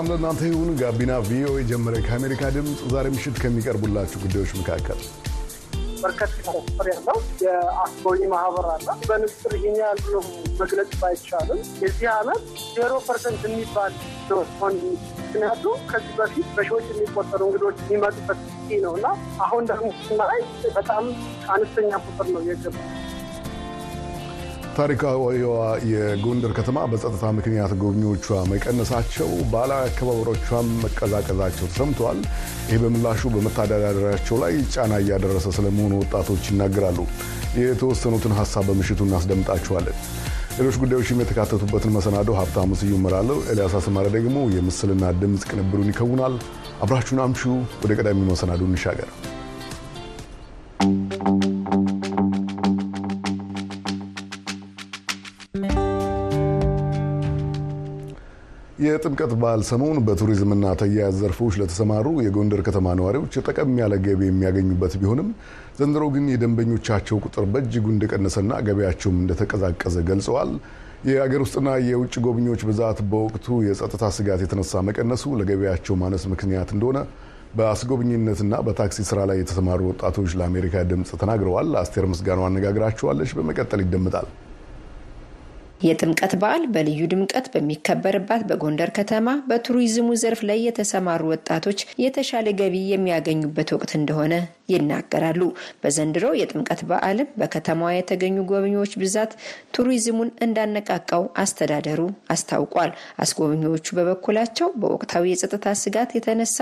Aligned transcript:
ሰላም 0.00 0.10
ለእናንተ 0.10 0.42
ይሁን። 0.48 0.68
ጋቢና 0.80 1.12
ቪኦኤ 1.24 1.62
ጀመረ። 1.70 1.94
ከአሜሪካ 2.04 2.42
ድምፅ 2.54 2.78
ዛሬ 2.92 3.06
ምሽት 3.14 3.36
ከሚቀርቡላችሁ 3.42 4.18
ጉዳዮች 4.22 4.52
መካከል 4.58 4.98
በርከት 6.02 6.30
ቁጥር 6.50 6.86
ያለው 6.90 7.18
የአስጎብኚ 7.42 8.22
ማህበር 8.32 8.66
አለ። 8.70 8.86
በንጽጽር 9.08 9.52
ይሄን 9.56 9.76
ብሎ 10.04 10.14
መግለጽ 10.60 10.92
ባይቻልም 11.00 11.60
የዚህ 11.82 12.08
ዓመት 12.14 12.40
zero 12.70 12.92
percent 13.08 13.44
የሚባል 13.48 13.92
ሆን 14.60 14.76
ምክንያቱም 15.20 15.84
ከዚህ 15.90 16.14
በፊት 16.20 16.48
በሺዎች 16.56 16.86
የሚቆጠሩ 16.92 17.42
እንግዶች 17.48 17.78
የሚመጡበት 17.84 18.40
ነው 18.80 18.94
እና 18.98 19.06
አሁን 19.46 19.68
ደግሞ 19.70 19.90
ስናይ 20.02 20.40
በጣም 20.76 21.04
አነስተኛ 21.50 21.92
ቁጥር 22.06 22.28
ነው 22.34 22.42
የገባ 22.48 22.78
ታሪካዊዋ 24.80 25.54
የጎንደር 25.90 26.52
ከተማ 26.58 26.78
በጸጥታ 26.90 27.24
ምክንያት 27.38 27.72
ጎብኚዎቿ 27.80 28.26
መቀነሳቸው፣ 28.50 29.30
ባህላዊ 29.52 29.80
አከባበሮቿም 29.86 30.68
መቀዛቀዛቸው 30.82 31.66
ተሰምተዋል። 31.72 32.20
ይህ 32.70 32.78
በምላሹ 32.82 33.30
በመተዳደሪያቸው 33.34 34.38
ላይ 34.42 34.54
ጫና 34.74 35.00
እያደረሰ 35.02 35.46
ስለመሆኑ 35.56 35.94
ወጣቶች 36.02 36.46
ይናገራሉ። 36.50 36.98
የተወሰኑትን 37.60 38.36
ሀሳብ 38.38 38.64
በምሽቱ 38.70 39.08
እናስደምጣችኋለን። 39.08 39.98
ሌሎች 40.58 40.78
ጉዳዮችም 40.82 41.20
የተካተቱበትን 41.22 41.94
መሰናዶ 41.96 42.30
ሀብታሙ 42.40 42.78
ስዩም 42.80 42.98
እመራለሁ። 43.00 43.38
ኤልያስ 43.52 43.76
አስማረ 43.78 44.08
ደግሞ 44.16 44.38
የምስልና 44.56 45.12
ድምፅ 45.20 45.44
ቅንብሩን 45.50 45.90
ይከውናል። 45.90 46.36
አብራችሁን 46.82 47.22
አምሹ። 47.24 47.44
ወደ 47.82 47.92
ቀዳሚ 47.98 48.24
መሰናዶ 48.30 48.62
እንሻገር። 48.70 49.10
የጥምቀት 58.90 59.32
በዓል 59.40 59.62
ሰሞን 59.68 59.98
በቱሪዝምና 60.06 60.72
ተያያዝ 60.80 61.16
ዘርፎች 61.20 61.54
ለተሰማሩ 61.60 62.06
የጎንደር 62.24 62.60
ከተማ 62.66 62.94
ነዋሪዎች 62.98 63.34
ጠቀም 63.44 63.72
ያለ 63.80 63.94
ገቢ 64.04 64.20
የሚያገኙበት 64.28 64.94
ቢሆንም 65.00 65.28
ዘንድሮ 65.78 66.04
ግን 66.14 66.26
የደንበኞቻቸው 66.32 67.20
ቁጥር 67.24 67.46
በእጅጉ 67.52 67.86
እንደቀነሰና 67.92 68.60
ገበያቸውም 68.66 69.18
እንደተቀዛቀዘ 69.22 69.96
ገልጸዋል። 70.08 70.52
የአገር 71.08 71.42
ውስጥና 71.44 71.68
የውጭ 71.84 72.14
ጎብኚዎች 72.24 72.62
ብዛት 72.68 72.98
በወቅቱ 73.10 73.58
የጸጥታ 73.66 74.10
ስጋት 74.16 74.42
የተነሳ 74.44 74.82
መቀነሱ 74.88 75.32
ለገበያቸው 75.38 75.96
ማነስ 76.00 76.26
ምክንያት 76.32 76.70
እንደሆነ 76.74 76.98
በአስጎብኝነትና 77.54 78.54
በታክሲ 78.66 79.06
ስራ 79.08 79.20
ላይ 79.28 79.38
የተሰማሩ 79.40 79.80
ወጣቶች 79.90 80.36
ለአሜሪካ 80.40 80.84
ድምፅ 80.90 81.10
ተናግረዋል። 81.22 81.70
አስቴር 81.80 82.06
ምስጋናው 82.12 82.46
አነጋግራቸዋለች። 82.48 83.32
በመቀጠል 83.38 83.82
ይደመጣል። 83.84 84.28
የጥምቀት 85.80 86.32
በዓል 86.40 86.64
በልዩ 86.74 87.00
ድምቀት 87.12 87.46
በሚከበርባት 87.52 88.42
በጎንደር 88.48 88.90
ከተማ 88.98 89.28
በቱሪዝሙ 89.48 90.08
ዘርፍ 90.22 90.40
ላይ 90.50 90.58
የተሰማሩ 90.66 91.22
ወጣቶች 91.32 91.80
የተሻለ 92.02 92.48
ገቢ 92.60 92.76
የሚያገኙበት 92.90 93.70
ወቅት 93.76 93.92
እንደሆነ 94.00 94.34
ይናገራሉ። 94.72 95.42
በዘንድሮ 95.82 96.26
የጥምቀት 96.40 96.80
በዓልም 96.90 97.30
በከተማዋ 97.40 97.90
የተገኙ 97.94 98.36
ጎብኚዎች 98.50 98.92
ብዛት 99.02 99.32
ቱሪዝሙን 99.74 100.30
እንዳነቃቃው 100.44 101.24
አስተዳደሩ 101.42 102.00
አስታውቋል። 102.34 102.92
አስጎብኚዎቹ 103.24 103.86
በበኩላቸው 103.98 104.68
በወቅታዊ 104.80 105.24
የጸጥታ 105.32 105.74
ስጋት 105.82 106.10
የተነሳ 106.16 106.58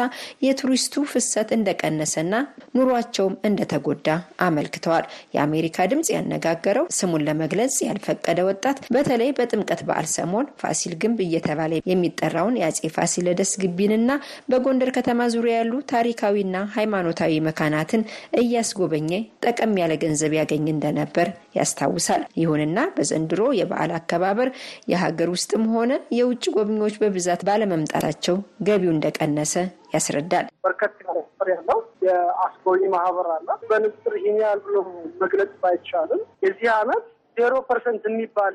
የቱሪስቱ 0.47 1.05
ፍሰት 1.12 1.48
እንደቀነሰና 1.56 2.34
ኑሯቸውም 2.78 3.34
እንደተጎዳ 3.49 4.09
አመልክተዋል። 4.47 5.04
የአሜሪካ 5.37 5.87
ድምጽ 5.91 6.09
ያነጋገረው 6.15 6.87
ስሙን 6.99 7.25
ለመግለጽ 7.28 7.77
ያልፈቀደ 7.87 8.38
ወጣት 8.49 8.66
በተለይ 8.94 9.31
በጥምቀት 9.38 9.81
በዓል 9.88 10.06
ሰሞን 10.15 10.47
ፋሲል 10.62 10.94
ግንብ 11.03 11.19
እየተባለ 11.25 11.56
የሚጠራውን 11.91 12.59
የአጼ 12.60 12.81
ፋሲለደስ 12.97 13.53
ግቢንና 13.62 14.10
በጎንደር 14.50 14.91
ከተማ 14.97 15.21
ዙሪያ 15.34 15.54
ያሉ 15.59 15.75
ታሪካዊና 15.93 16.56
ሃይማኖታዊ 16.77 17.33
መካናትን 17.49 17.97
እያስጎበኘ 18.41 19.10
ጠቀም 19.44 19.72
ያለ 19.81 19.92
ገንዘብ 20.03 20.32
ያገኝ 20.38 20.66
እንደነበር 20.69 21.28
ያስታውሳል። 21.59 22.22
ይሁንና 22.41 22.78
በዘንድሮ 22.97 23.42
የበዓል 23.59 23.92
አከባበር 23.98 24.50
የሀገር 24.92 25.31
ውስጥም 25.34 25.64
ሆነ 25.75 25.91
የውጭ 26.19 26.44
ጎብኚዎች 26.56 26.97
በብዛት 27.03 27.42
ባለመምጣታቸው 27.48 28.38
ገቢው 28.69 28.94
እንደቀነሰ 28.94 29.54
ያስረዳል። 29.94 30.47
በርከት 30.64 30.94
ያለው 31.48 31.78
የአስጎብኚ 32.06 32.84
ማህበር 32.94 33.26
አለ። 33.34 33.48
በንጽጽር 33.71 34.15
ይሄን 34.19 34.38
ያህል 34.42 34.60
ብሎ 34.66 34.76
መግለጽ 35.22 35.53
ባይቻልም 35.62 36.22
የዚህ 36.44 36.69
ዓመት 36.76 37.04
zero 37.37 37.55
percent 37.69 38.05
የሚባል 38.09 38.54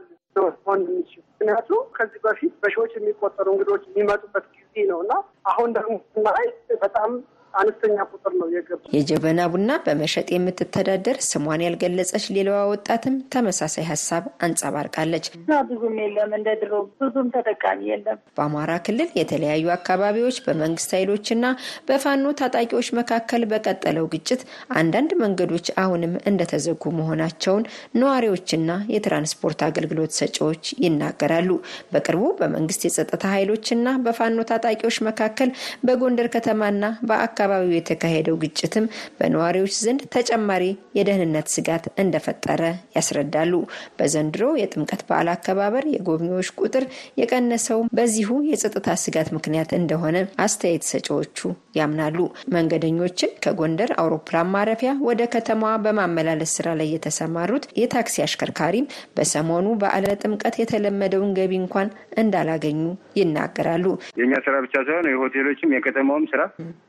ሆን 0.66 0.80
የሚችል 0.86 1.22
ምክንያቱም 1.34 1.82
ከዚህ 1.96 2.20
በፊት 2.24 2.54
በሺዎች 2.62 2.92
የሚቆጠሩ 2.98 3.48
እንግዶች 3.54 3.84
የሚመጡበት 3.90 4.46
ጊዜ 4.56 4.86
ነው 4.92 5.00
እና 5.04 5.14
አሁን 5.52 5.70
ደግሞ 5.78 5.94
ስናይ 6.12 6.48
በጣም 6.84 7.12
አነስተኛ 7.54 7.98
ቁጥር 8.12 8.34
ነው 8.40 8.48
የገቡ። 8.54 8.80
የጀበና 8.96 9.42
ቡና 9.52 9.72
በመሸጥ 9.86 10.28
የምትተዳደር 10.34 11.18
ስሟን 11.28 11.64
ያልገለጸች 11.66 12.26
ሌላዋ 12.36 12.60
ወጣትም 12.72 13.16
ተመሳሳይ 13.34 13.86
ሀሳብ 13.90 14.24
አንጸባርቃለች። 14.46 15.26
ብዙም 15.70 15.96
የለም 16.02 16.32
እንደ 16.38 16.50
ድሮ 16.62 16.74
ብዙም 17.02 17.28
ተጠቃሚ 17.36 17.82
የለም። 17.92 18.18
በአማራ 18.38 18.72
ክልል 18.86 19.10
የተለያዩ 19.20 19.66
አካባቢዎች 19.76 20.38
በመንግስት 20.46 20.92
ኃይሎችና 20.98 21.46
በፋኖ 21.88 22.34
ታጣቂዎች 22.40 22.90
መካከል 23.00 23.44
በቀጠለው 23.54 24.08
ግጭት 24.14 24.42
አንዳንድ 24.80 25.12
መንገዶች 25.24 25.68
አሁንም 25.84 26.14
እንደተዘጉ 26.30 26.84
መሆናቸውን 26.98 27.68
ነዋሪዎችና 28.00 28.60
የትራንስፖርት 28.94 29.60
አገልግሎት 29.68 30.14
ሰጪዎች 30.20 30.52
ይናገራሉ። 30.86 31.50
በቅርቡ 31.94 32.24
በመንግስት 32.40 32.82
የጸጥታ 32.86 33.24
ኃይሎችና 33.36 33.72
በፋኖ 34.06 34.40
ታጣቂዎች 34.50 34.98
መካከል 35.08 35.50
በጎንደር 35.86 36.28
ከተማና 36.34 36.82
በአካ 37.10 37.38
አካባቢው 37.46 37.72
የተካሄደው 37.76 38.36
ግጭትም 38.42 38.86
በነዋሪዎች 39.18 39.74
ዘንድ 39.84 40.02
ተጨማሪ 40.16 40.64
የደህንነት 40.98 41.48
ስጋት 41.54 41.86
እንደፈጠረ 42.04 42.62
ያስረዳሉ። 42.96 43.54
በዘንድሮ 43.98 44.44
የጥምቀት 44.60 45.02
በዓል 45.08 45.30
አከባበር 45.34 45.86
የጎብኚዎች 45.94 46.50
ቁጥር 46.62 46.84
የቀነሰው 47.22 47.80
በዚሁ 47.98 48.30
የጸጥታ 48.50 48.96
ስጋት 49.04 49.30
ምክንያት 49.38 49.72
እንደሆነ 49.80 50.16
አስተያየት 50.46 50.86
ሰጪዎቹ 50.92 51.40
ያምናሉ። 51.80 52.18
መንገደኞችን 52.56 53.34
ከጎንደር 53.44 53.92
አውሮፕላን 54.02 54.52
ማረፊያ 54.54 54.94
ወደ 55.08 55.22
ከተማዋ 55.36 55.74
በማመላለስ 55.86 56.54
ስራ 56.58 56.70
ላይ 56.80 56.90
የተሰማሩት 56.94 57.68
የታክሲ 57.82 58.16
አሽከርካሪም 58.26 58.90
በሰሞኑ 59.18 59.68
በዓለ 59.84 60.08
ጥምቀት 60.24 60.56
የተለመደውን 60.62 61.36
ገቢ 61.38 61.54
እንኳን 61.62 61.88
እንዳላገኙ 62.24 62.82
ይናገራሉ። 63.20 63.86
የእኛ 64.20 64.34
ስራ 64.46 64.56
ብቻ 64.66 64.76
ሳይሆን 64.88 65.12
የሆቴሎችም 65.14 65.76
የከተማውም 65.76 66.28
ስራ 66.32 66.42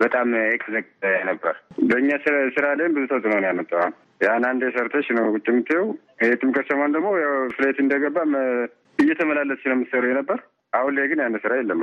በጣም 0.04 0.28
የቀዘቀዘ 0.47 1.03
ነበር። 1.28 1.55
በእኛ 1.91 2.10
ስራ 2.56 2.66
ላይም 2.78 2.97
ብዙ 2.97 3.05
ተጽዕኖ 3.12 3.34
ነው 3.37 3.49
ያመጣው። 3.50 3.84
ያን 4.21 4.44
አንድ 4.49 4.62
ሰርተሽ 4.75 5.06
ነው 5.16 5.25
ቁጭ 5.34 5.47
የምትይው። 5.50 5.87
የጥምቀት 6.25 6.66
ሰሞን 6.71 6.94
ደግሞ 6.97 7.09
ያው 7.22 7.37
flight 7.55 7.78
እንደገባ 7.84 8.19
እየተመላለስ 8.99 9.59
ስለምትሰሩ 9.62 10.04
ነበር። 10.19 10.38
አሁን 10.72 10.93
ላይ 10.97 11.04
ግን 11.10 11.21
ያን 11.22 11.37
ስራ 11.43 11.53
የለም። 11.59 11.81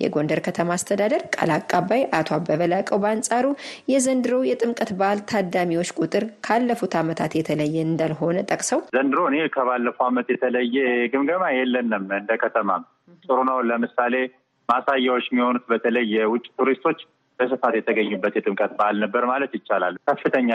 የጎንደር 0.00 0.40
ከተማ 0.46 0.70
አስተዳደር 0.74 1.22
ቃል 1.34 1.50
አቀባይ 1.54 2.02
አቶ 2.18 2.28
አበበ 2.36 2.62
ላቀው 2.72 2.98
በአንጻሩ 3.02 3.46
የዘንድሮው 3.92 4.42
የጥምቀት 4.48 4.90
በዓል 4.98 5.20
ታዳሚዎች 5.30 5.90
ቁጥር 6.00 6.24
ካለፉት 6.46 6.94
ዓመታት 7.00 7.34
የተለየ 7.38 7.76
እንዳልሆነ 7.86 8.38
ጠቅሰው 8.50 8.80
ዘንድሮ 8.96 9.22
እኔ 9.30 9.38
ከባለፈው 9.56 10.06
ዓመት 10.08 10.28
የተለየ 10.34 10.76
ግምገማ 11.14 11.46
የለንም። 11.54 12.04
እንደ 12.18 12.32
ከተማም 12.44 12.84
ጥሩ 13.24 13.38
ነው። 13.50 13.58
ለምሳሌ 13.70 14.14
ማሳያዎች 14.68 15.26
የሚሆኑት 15.30 15.64
በተለይ 15.70 16.06
የውጭ 16.16 16.46
ቱሪስቶች 16.58 16.98
በስፋት 17.40 17.74
የተገኙበት 17.76 18.34
የጥምቀት 18.36 18.72
በዓል 18.78 18.96
ነበር 19.04 19.22
ማለት 19.30 19.52
ይቻላል። 19.58 19.94
ከፍተኛ 20.08 20.50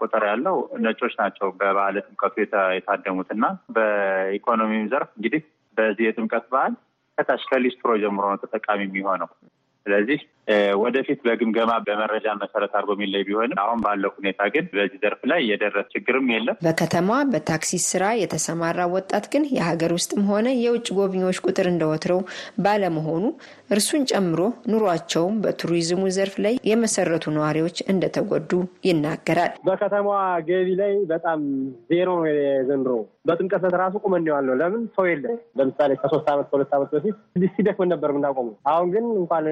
ቁጥር 0.00 0.24
ያለው 0.30 0.56
ነጮች 0.84 1.14
ናቸው 1.20 1.48
በበዓለ 1.60 1.96
ጥምቀቱ 2.06 2.34
የታደሙት 2.76 3.30
እና 3.36 3.44
በኢኮኖሚም 3.76 4.84
ዘርፍ 4.92 5.10
እንግዲህ 5.16 5.42
በዚህ 5.76 6.04
የጥምቀት 6.06 6.46
በዓል 6.52 6.74
ከታች 7.18 7.42
ከሊስትሮ 7.50 7.90
ጀምሮ 8.02 8.24
ነው 8.32 8.40
ተጠቃሚ 8.42 8.80
የሚሆነው። 8.86 9.28
ስለዚህ 9.86 10.20
ወደፊት 10.80 11.20
በግምገማ 11.26 11.72
በመረጃ 11.86 12.26
መሰረት 12.40 12.72
አድርጎ 12.76 12.92
የሚለይ 12.96 13.22
ቢሆንም 13.28 13.60
አሁን 13.62 13.78
ባለው 13.84 14.10
ሁኔታ 14.18 14.40
ግን 14.54 14.66
በዚህ 14.72 14.98
ዘርፍ 15.04 15.22
ላይ 15.30 15.40
የደረሰ 15.48 15.86
ችግርም 15.94 16.28
የለም። 16.34 16.58
በከተማዋ 16.66 17.18
በታክሲ 17.32 17.80
ስራ 17.86 18.04
የተሰማራ 18.20 18.80
ወጣት 18.94 19.26
ግን 19.32 19.44
የሀገር 19.56 19.92
ውስጥም 19.96 20.22
ሆነ 20.30 20.46
የውጭ 20.62 20.88
ጎብኚዎች 20.98 21.40
ቁጥር 21.46 21.68
እንደወትረው 21.72 22.20
ባለመሆኑ 22.66 23.24
እርሱን 23.70 24.02
ጨምሮ 24.10 24.40
ኑሯቸውም 24.72 25.36
በቱሪዝሙ 25.44 26.02
ዘርፍ 26.16 26.36
ላይ 26.44 26.54
የመሰረቱ 26.70 27.24
ነዋሪዎች 27.36 27.76
እንደተጎዱ 27.92 28.50
ይናገራል። 28.88 29.52
በከተማዋ 29.68 30.20
ገቢ 30.48 30.68
ላይ 30.80 30.94
በጣም 31.12 31.40
ዜሮ 31.90 32.08
ነው 32.18 32.24
ዘንድሮ። 32.68 32.92
በጥምቀት 33.28 33.64
ራሱ 33.76 33.94
ቁመን 34.04 34.22
ነው። 34.46 34.56
ለምን 34.60 34.82
ሰው 34.96 35.04
የለም። 35.08 35.38
ለምሳሌ 35.58 35.92
ከሶስት 36.00 36.28
ዓመት 36.32 36.46
ከሁለት 36.50 36.72
ዓመት 36.76 36.90
በፊት 36.94 37.16
ሲደክመን 37.56 37.90
ነበር 37.94 38.10
የምናቆሙ። 38.12 38.48
አሁን 38.70 38.88
ግን 38.94 39.04
እንኳን 39.16 39.44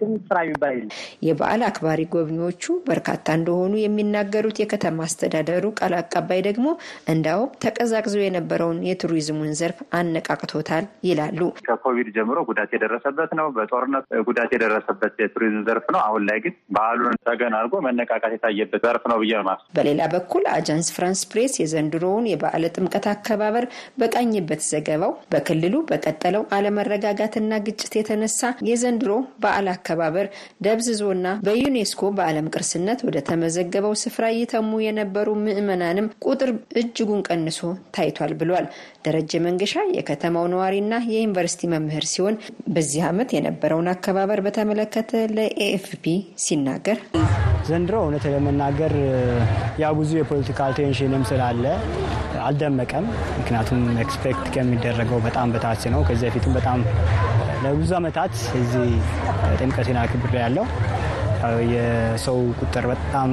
እንድንደክም 0.00 0.26
ስራ 0.28 0.38
የሚባል 0.44 0.74
የለም። 0.74 0.90
የበዓል 1.26 1.62
አክባሪ 1.68 2.00
ጎብኚዎቹ 2.12 2.64
በርካታ 2.88 3.26
እንደሆኑ 3.38 3.72
የሚናገሩት 3.80 4.58
የከተማ 4.62 4.98
አስተዳደሩ 5.08 5.64
ቃል 5.78 5.94
አቀባይ 6.00 6.40
ደግሞ 6.48 6.66
እንዳውም 7.12 7.52
ተቀዛቅዞ 7.64 8.16
የነበረውን 8.22 8.80
የቱሪዝሙን 8.88 9.52
ዘርፍ 9.60 9.78
አነቃቅቶታል 9.98 10.84
ይላሉ። 11.08 11.40
ከኮቪድ 11.68 12.08
ጀምሮ 12.16 12.38
ጉዳት 12.50 12.70
የደረሰበት 12.76 13.30
ነው። 13.38 13.46
በጦርነት 13.58 14.06
ጉዳት 14.28 14.50
የደረሰበት 14.56 15.14
የቱሪዝም 15.22 15.64
ዘርፍ 15.68 15.86
ነው። 15.94 16.00
አሁን 16.06 16.22
ላይ 16.28 16.38
ግን 16.44 16.54
ባህሉን 16.76 17.16
ተገን 17.28 17.56
አድርጎ 17.58 17.74
መነቃቃት 17.86 18.32
የታየበት 18.36 18.82
ዘርፍ 18.86 19.04
ነው 19.10 19.18
ብዬ 19.22 19.32
ነው። 19.40 19.56
በሌላ 19.76 20.02
በኩል 20.14 20.44
አጃንስ 20.54 20.88
ፍራንስ 20.96 21.20
ፕሬስ 21.30 21.54
የዘንድሮውን 21.60 22.28
የበዓለ 22.30 22.64
ጥምቀት 22.76 23.06
አከባበር 23.12 23.64
በቃኝበት 24.00 24.62
ዘገባው 24.70 25.12
በክልሉ 25.32 25.74
በቀጠለው 25.90 26.42
አለመረጋጋትና 26.56 27.52
ግጭት 27.68 27.92
የተነሳ 27.98 28.40
የዘንድሮ 28.68 29.12
በዓል 29.42 29.66
አከባበር 29.90 30.26
ደብዝዞና 30.64 31.26
በዩኔስኮ 31.44 32.10
በዓለም 32.16 32.48
ቅርስነት 32.54 33.00
ወደ 33.06 33.18
ተመዘገበው 33.28 33.94
ስፍራ 34.00 34.24
እየተሙ 34.34 34.80
የነበሩ 34.84 35.28
ምዕመናንም 35.44 36.10
ቁጥር 36.26 36.50
እጅጉን 36.80 37.22
ቀንሶ 37.28 37.60
ታይቷል 37.96 38.32
ብሏል። 38.40 38.66
ደረጀ 39.06 39.40
መንገሻ 39.46 39.74
የከተማው 39.96 40.46
ነዋሪና 40.52 40.94
የዩኒቨርሲቲ 41.12 41.70
መምህር 41.74 42.06
ሲሆን 42.12 42.36
በዚህ 42.74 43.02
ዓመት 43.08 43.32
የነበረውን 43.36 43.90
አከባበር 43.94 44.42
በተመለከተ 44.46 45.06
ለኤኤፍፒ 45.36 46.04
ሲናገር 46.44 47.00
ዘንድሮ 47.68 47.96
እውነት 48.02 48.24
ለመናገር 48.32 48.92
ያው 49.82 49.94
ብዙ 49.98 50.12
የ 50.18 50.28
political 50.28 50.72
tension 50.78 51.14
ም 51.14 51.24
ስላለ 51.30 51.64
አልደመቀም። 52.46 53.06
ምክንያቱም 53.38 53.80
expect 54.04 54.46
ከሚደረገው 54.54 55.20
በጣም 55.26 55.52
በታች 55.54 55.82
ነው። 55.94 56.02
ከዚህ 56.08 56.26
በፊትም 56.28 56.54
በጣም 56.58 56.78
ለብዙ 57.64 57.90
ዓመታት 57.96 58.34
እዚህ 58.60 58.90
ጥምቀትን 59.60 59.98
አክብሬ 60.02 60.34
ያለው። 60.42 60.66
የሰው 61.72 62.38
ቁጥር 62.60 62.84
በጣም 62.90 63.30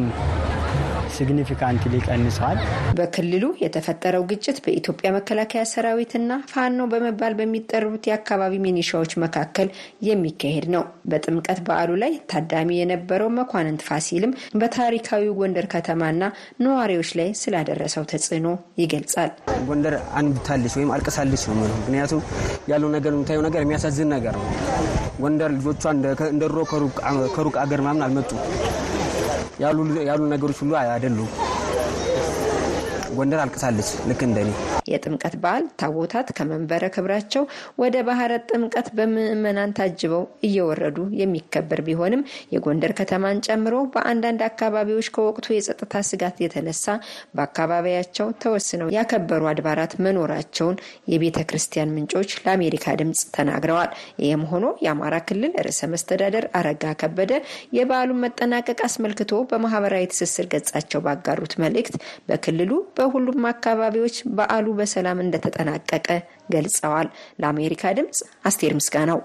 significantly 1.16 1.96
ቀንሰዋል። 2.08 2.60
በክልሉ 2.98 3.44
የተፈጠረው 3.64 4.24
ግጭት 4.32 4.58
በኢትዮጵያ 4.66 5.10
መከላከያ 5.18 5.62
ሰራዊትና 5.72 6.22
ፋኖ 6.52 6.80
በመባል 6.92 7.34
በሚጠሩት 7.40 8.04
የአካባቢ 8.10 8.54
ሚኒሻዎች 8.66 9.14
መካከል 9.24 9.68
የሚካሄድ 10.10 10.68
ነው። 10.76 10.84
በጥምቀት 11.12 11.60
በዓሉ 11.68 11.92
ላይ 12.04 12.14
ታዳሚ 12.32 12.70
የነበረው 12.80 13.30
መኳንንት 13.40 13.84
ፋሲልም 13.88 14.34
በታሪካዊ 14.62 15.24
ጎንደር 15.40 15.68
ከተማና 15.74 16.22
ነዋሪዎች 16.66 17.12
ላይ 17.20 17.30
ስላደረሰው 17.42 18.06
ተጽዕኖ 18.12 18.48
ይገልጻል። 18.82 19.32
ጎንደር 19.68 19.96
አንብታለች 20.20 20.76
ወይም 20.80 20.92
አልቅሳለች 20.96 21.44
ነው 21.50 21.56
ምክንያቱም 21.76 22.24
ያለው 22.72 22.90
ነገር 22.96 23.12
የምታየው 23.16 23.46
ነገር 23.48 23.62
የሚያሳዝን 23.66 24.12
ነገር 24.16 24.36
ነው። 24.40 24.48
ጎንደር 25.20 25.52
ልጆቿ 25.58 25.84
እንደ 25.94 26.08
ድሮ 26.42 26.58
ከሩቅ 27.36 27.56
አገር 27.64 27.82
ምናምን 27.84 28.04
አልመጡም 28.06 28.40
ያሉ 30.07 30.21
ነገሮች 30.33 30.59
ሁሉ 30.63 30.73
አይደሉም። 30.85 31.31
ጎንደር 33.18 33.40
አልቅሳለች 33.42 33.90
ልክ 34.10 34.22
እንደኔ። 34.26 34.50
የጥምቀት 34.90 35.36
በዓል 35.44 35.64
ታቦታት 35.80 36.28
ከመንበረ 36.38 36.84
ክብራቸው 36.96 37.44
ወደ 37.82 37.96
ባህረ 38.08 38.34
ጥምቀት 38.50 38.88
በምዕመናን 38.98 39.76
ታጅበው 39.78 40.24
እየወረዱ 40.48 40.98
የሚከበር 41.22 41.82
ቢሆንም 41.88 42.22
የጎንደር 42.56 42.94
ከተማን 43.00 43.42
ጨምሮ 43.48 43.76
በአንዳንድ 43.94 44.42
አካባቢዎች 44.48 45.10
ከወቅቱ 45.16 45.48
የጸጥታ 45.56 46.04
ስጋት 46.10 46.38
የተነሳ 46.44 46.86
በአካባቢያቸው 47.40 48.28
ተወስነው 48.44 48.92
ያከበሩ 48.96 49.44
አድባራት 49.52 49.94
መኖራቸውን 50.06 50.80
የቤተ 51.14 51.40
ክርስቲያን 51.50 51.94
ምንጮች 51.96 52.14
ለአሜሪካ 52.44 52.96
ድምጽ 53.00 53.24
ተናግረዋል። 53.36 53.92
ይህም 54.24 54.46
ሆኖ 54.52 54.66
የአማራ 54.86 55.16
ክልል 55.28 55.54
ርዕሰ 55.66 55.82
መስተዳደር 55.92 56.48
አረጋ 56.60 56.86
ከበደ 57.02 57.32
የበዓሉን 57.78 58.22
መጠናቀቅ 58.26 58.80
አስመልክቶ 58.88 59.14
በማህበራዊ 59.50 60.06
ትስስር 60.12 60.48
ገጻቸው 60.54 61.02
ባጋሩት 61.06 61.54
መልእክት 61.64 61.96
በክልሉ 62.30 62.72
በሁሉም 63.06 63.50
አካባቢዎች 63.50 64.16
በዓሉ 64.38 64.68
በሰላም 64.78 65.24
እንደተጠናቀቀ 65.24 66.08
ገልጸዋል። 66.54 67.08
ለአሜሪካ 67.42 67.94
ድምፅ 67.98 68.20
አስቴር 68.50 68.74
ምስጋናው። 68.78 69.20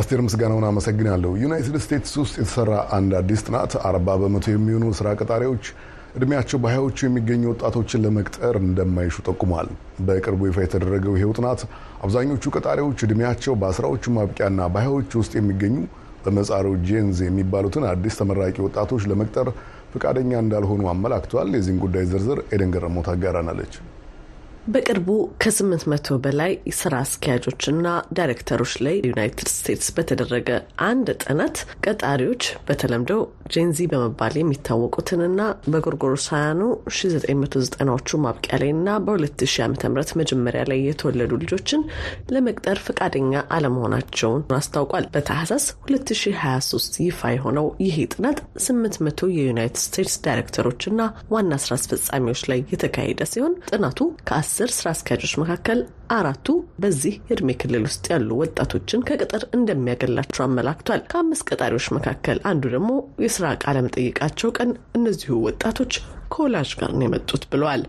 አስቴር 0.00 0.20
ምስጋናውን 0.24 0.64
አመሰግናለሁ። 0.66 1.30
ዩናይትድ 1.42 1.76
ስቴትስ 1.84 2.12
ውስጥ 2.20 2.34
የተሰራ 2.40 2.72
አንድ 2.96 3.12
አዲስ 3.20 3.40
ጥናት 3.46 3.72
አርባ 3.88 4.16
በመቶ 4.20 4.46
የሚሆኑ 4.52 4.84
ስራ 4.98 5.08
ቀጣሪዎች 5.20 5.64
እድሜያቸው 6.14 6.58
በሀያዎቹ 6.62 6.98
የሚገኙ 7.04 7.42
ወጣቶችን 7.50 8.02
ለመቅጠር 8.04 8.56
እንደማይሹ 8.62 9.16
ጠቁሟል። 9.26 9.68
በቅርቡ 10.06 10.40
ይፋ 10.48 10.58
የተደረገው 10.64 11.14
ይሄው 11.16 11.32
ጥናት 11.38 11.60
አብዛኞቹ 12.04 12.52
ቀጣሪዎች 12.56 12.98
እድሜያቸው 13.06 13.54
በአስራዎቹ 13.60 14.04
ማብቂያና 14.16 14.68
በሀያዎቹ 14.74 15.10
ውስጥ 15.22 15.34
የሚገኙ 15.38 15.76
በምህጻሩ 16.24 16.66
ጄንዝ 16.86 17.18
የሚባሉትን 17.26 17.84
አዲስ 17.90 18.16
ተመራቂ 18.20 18.56
ወጣቶች 18.66 19.04
ለመቅጠር 19.10 19.48
ፈቃደኛ 19.92 20.32
እንዳልሆኑ 20.44 20.82
አመላክቷል። 20.92 21.54
የዚህን 21.56 21.78
ጉዳይ 21.84 22.04
ዝርዝር 22.10 22.40
ኤደን 22.54 22.72
ገረሞት 22.74 23.08
አጋራናለች። 23.12 23.74
በቅርቡ 24.68 25.08
ከስምንት 25.42 25.82
መቶ 25.90 26.16
በላይ 26.24 26.50
ስራ 26.78 26.94
አስኪያጆችና 27.04 27.86
ዳይሬክተሮች 28.16 28.72
ላይ 28.86 28.96
ዩናይትድ 29.06 29.48
ስቴትስ 29.52 29.88
በተደረገ 29.96 30.48
አንድ 30.88 31.08
ጥናት 31.22 31.56
ቀጣሪዎች 31.86 32.42
በተለምዶ 32.68 33.12
ጄንዚ 33.54 33.78
በመባል 33.92 34.34
የሚታወቁትንና 34.38 35.40
በጎርጎሮሳውያኑ 35.72 36.60
1990ዎቹ 36.92 38.20
ማብቂያ 38.24 38.58
ላይ 38.62 38.72
እና 38.74 38.98
በ2000 39.06 39.56
ዓ 39.62 39.90
ም 39.90 40.04
መጀመሪያ 40.20 40.62
ላይ 40.70 40.80
የተወለዱ 40.88 41.32
ልጆችን 41.42 41.86
ለመቅጠር 42.34 42.80
ፈቃደኛ 42.86 43.32
አለመሆናቸውን 43.56 44.44
አስታውቋል። 44.58 45.08
በታህሳስ 45.14 45.64
2023 45.88 47.00
ይፋ 47.06 47.32
የሆነው 47.36 47.68
ይህ 47.86 47.96
ጥናት 48.14 48.38
800 48.66 49.32
የዩናይትድ 49.38 49.82
ስቴትስ 49.86 50.18
ዳይሬክተሮችና 50.26 51.00
ዋና 51.30 51.54
ስራ 51.64 51.72
አስፈጻሚዎች 51.80 52.44
ላይ 52.52 52.62
የተካሄደ 52.74 53.22
ሲሆን 53.32 53.56
ጥናቱ 53.72 53.98
ከ 54.28 54.34
አስር 54.58 54.72
ስራ 54.74 54.86
አስኪያጆች 54.92 55.32
መካከል 55.40 55.80
አራቱ 56.10 56.46
በዚህ 56.82 57.14
የእድሜ 57.28 57.50
ክልል 57.60 57.82
ውስጥ 57.86 58.04
ያሉ 58.12 58.28
ወጣቶችን 58.40 59.04
ከቅጥር 59.08 59.42
እንደሚያገላቸው 59.56 60.42
አመላክቷል። 60.44 61.02
ከአምስት 61.10 61.44
ቀጣሪዎች 61.50 61.86
መካከል 61.96 62.38
አንዱ 62.50 62.64
ደግሞ 62.72 62.90
የስራ 63.24 63.52
ቃለ 63.62 63.82
መጠይቃቸው 63.86 64.50
ቀን 64.58 64.70
እነዚሁ 64.98 65.36
ወጣቶች 65.44 65.92
ከወላጅ 66.30 66.70
ጋር 66.78 66.90
ነው 66.92 67.04
የመጡት 67.04 67.42
ብለዋል። 67.50 67.82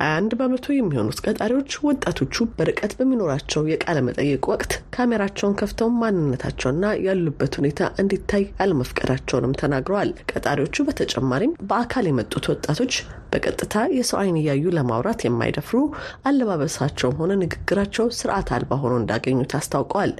21 0.00 0.36
በመቶ 0.40 0.66
የሚሆኑት 0.74 1.20
ቀጣሪዎች 1.26 1.72
ወጣቶቹ 1.86 2.44
በርቀት 2.56 2.92
በሚኖራቸው 2.98 3.62
የቃለ 3.70 3.98
መጠይቅ 4.06 4.42
ወቅት 4.52 4.72
ካሜራቸውን 4.96 5.56
ከፍተው 5.60 5.88
ማንነታቸውና 6.00 6.84
ያሉበት 7.06 7.54
ሁኔታ 7.60 7.68
እንዲታይ 8.02 8.44
አለመፍቀዳቸውንም 8.64 9.56
ተናግረዋል። 9.60 10.12
ቀጣሪዎቹ 10.32 10.84
በተጨማሪም 10.88 11.56
በአካል 11.70 12.06
የመጡት 12.08 12.46
ወጣቶች 12.52 12.94
በቀጥታ 13.32 13.74
የሰው 13.96 14.18
ዓይን 14.20 14.38
እያዩ 14.38 14.64
ለማውራት 14.76 15.20
የማይደፍሩ 15.24 15.78
አለባበሳቸውም 16.30 17.18
ሆነ 17.20 17.32
ንግግራቸው 17.42 18.06
ስርዓት 18.16 18.48
አልባ 18.56 18.78
ሆኖ 18.82 18.94
እንዳገኙት 19.00 19.52
አስታውቀዋል። 19.58 20.12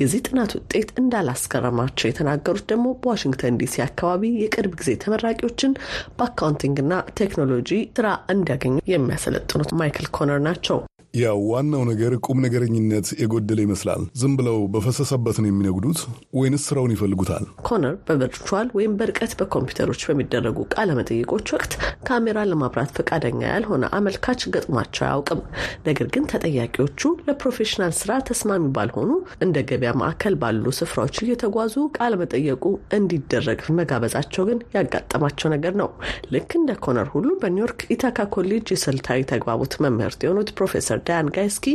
የዚህ 0.00 0.20
ጥናት 0.26 0.52
ውጤት 0.58 0.88
እንዳላስገረማቸው 1.00 2.06
የተናገሩት 2.08 2.64
ደግሞ 2.72 2.86
በዋሽንግተን 3.02 3.58
ዲሲ 3.60 3.76
አካባቢ 3.86 4.22
የቅርብ 4.42 4.72
ጊዜ 4.80 4.92
ተመራቂዎችን 5.02 5.76
በ 6.18 6.28
accounting 6.28 6.77
ና 6.77 6.92
ቴክኖሎጂ 7.16 7.70
ስራ 7.96 8.06
እንዲያገኙ 8.30 8.76
የሚያሰለጥኑት 8.92 9.70
ማይክል 9.80 10.06
ኮነር 10.16 10.40
ናቸው። 10.46 10.78
ያው 11.14 11.38
ዋናው 11.50 11.82
ነገር 11.88 12.12
ቁም 12.26 12.38
ነገረኝነት 12.44 13.06
የጎደለ 13.20 13.58
ይመስላል። 13.64 14.02
ዝም 14.20 14.32
ብለው 14.38 14.56
በፈሰሰበት 14.72 15.36
ነው 15.42 15.48
የሚነጉዱት 15.48 16.00
ወይንስ 16.38 16.62
ስራውን 16.68 16.92
ይፈልጉታል? 16.94 17.44
ኮነር 17.68 17.94
በ 18.08 18.21
virtual 18.21 18.68
ወይም 18.76 18.96
በርቀት 19.00 19.32
በኮምፒውተሮች 19.38 20.02
በሚደረጉ 20.08 20.66
ቃለመጠይቆች 20.74 21.52
ወቅት 21.56 21.72
ካሜራ 22.08 22.38
ለማብራት 22.50 22.90
ፈቃደኛ 22.98 23.40
ያልሆነ 23.48 23.84
አመልካች 23.98 24.42
ገጥሟቸው 24.54 25.04
አያውቅም። 25.06 25.40
ነገር 25.86 26.08
ግን 26.14 26.26
ተጠያቂዎቹ 26.32 27.00
ለ 27.28 27.37
professional 27.37 27.94
ስራ 28.00 28.18
ተስማሚ 28.28 28.66
ባልሆኑ 28.76 29.10
እንደ 29.46 29.64
ገበያ 29.70 29.92
ማዕከል 30.02 30.36
ባሉ 30.42 30.74
ስፍራዎች 30.80 31.16
እየተጓዙ 31.24 31.74
ቃለመጠይቁ 31.98 32.64
እንዲደረግ 32.98 33.62
መጋበዛቸው 33.78 34.44
ግን 34.50 34.60
ያጋጠማቸው 34.76 35.48
ነገር 35.54 35.74
ነው። 35.82 35.90
ልክ 36.34 36.50
እንደ 36.60 36.70
ኮነር 36.84 37.10
ሁሉ 37.14 37.28
በኒውዮርክ 37.40 37.80
ኢታካ 37.94 38.28
ኮሌጅ 38.36 38.66
የስልታዊ 38.72 39.20
ተግባቦት 39.32 39.74
መምህርት 39.84 40.20
የሆኑት 40.24 40.54
ፕሮፌሰር 40.56 41.02
ዳያን 41.06 41.32
ጋይስኪ 41.36 41.66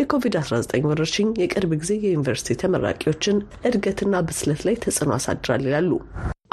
የኮቪድ-19 0.00 0.88
ወረርሽኝ 0.90 1.28
የቅርብ 1.40 1.72
ጊዜ 1.82 1.92
የዩኒቨርሲቲ 2.02 2.58
ተመራቂዎችን 2.62 3.38
እድገትና 3.68 4.24
ብስለት 4.28 4.62
ላይ 4.66 4.76
ተጽዕኖ 4.84 5.12
አሳድራል 5.16 5.64
ይላሉ። 5.68 5.92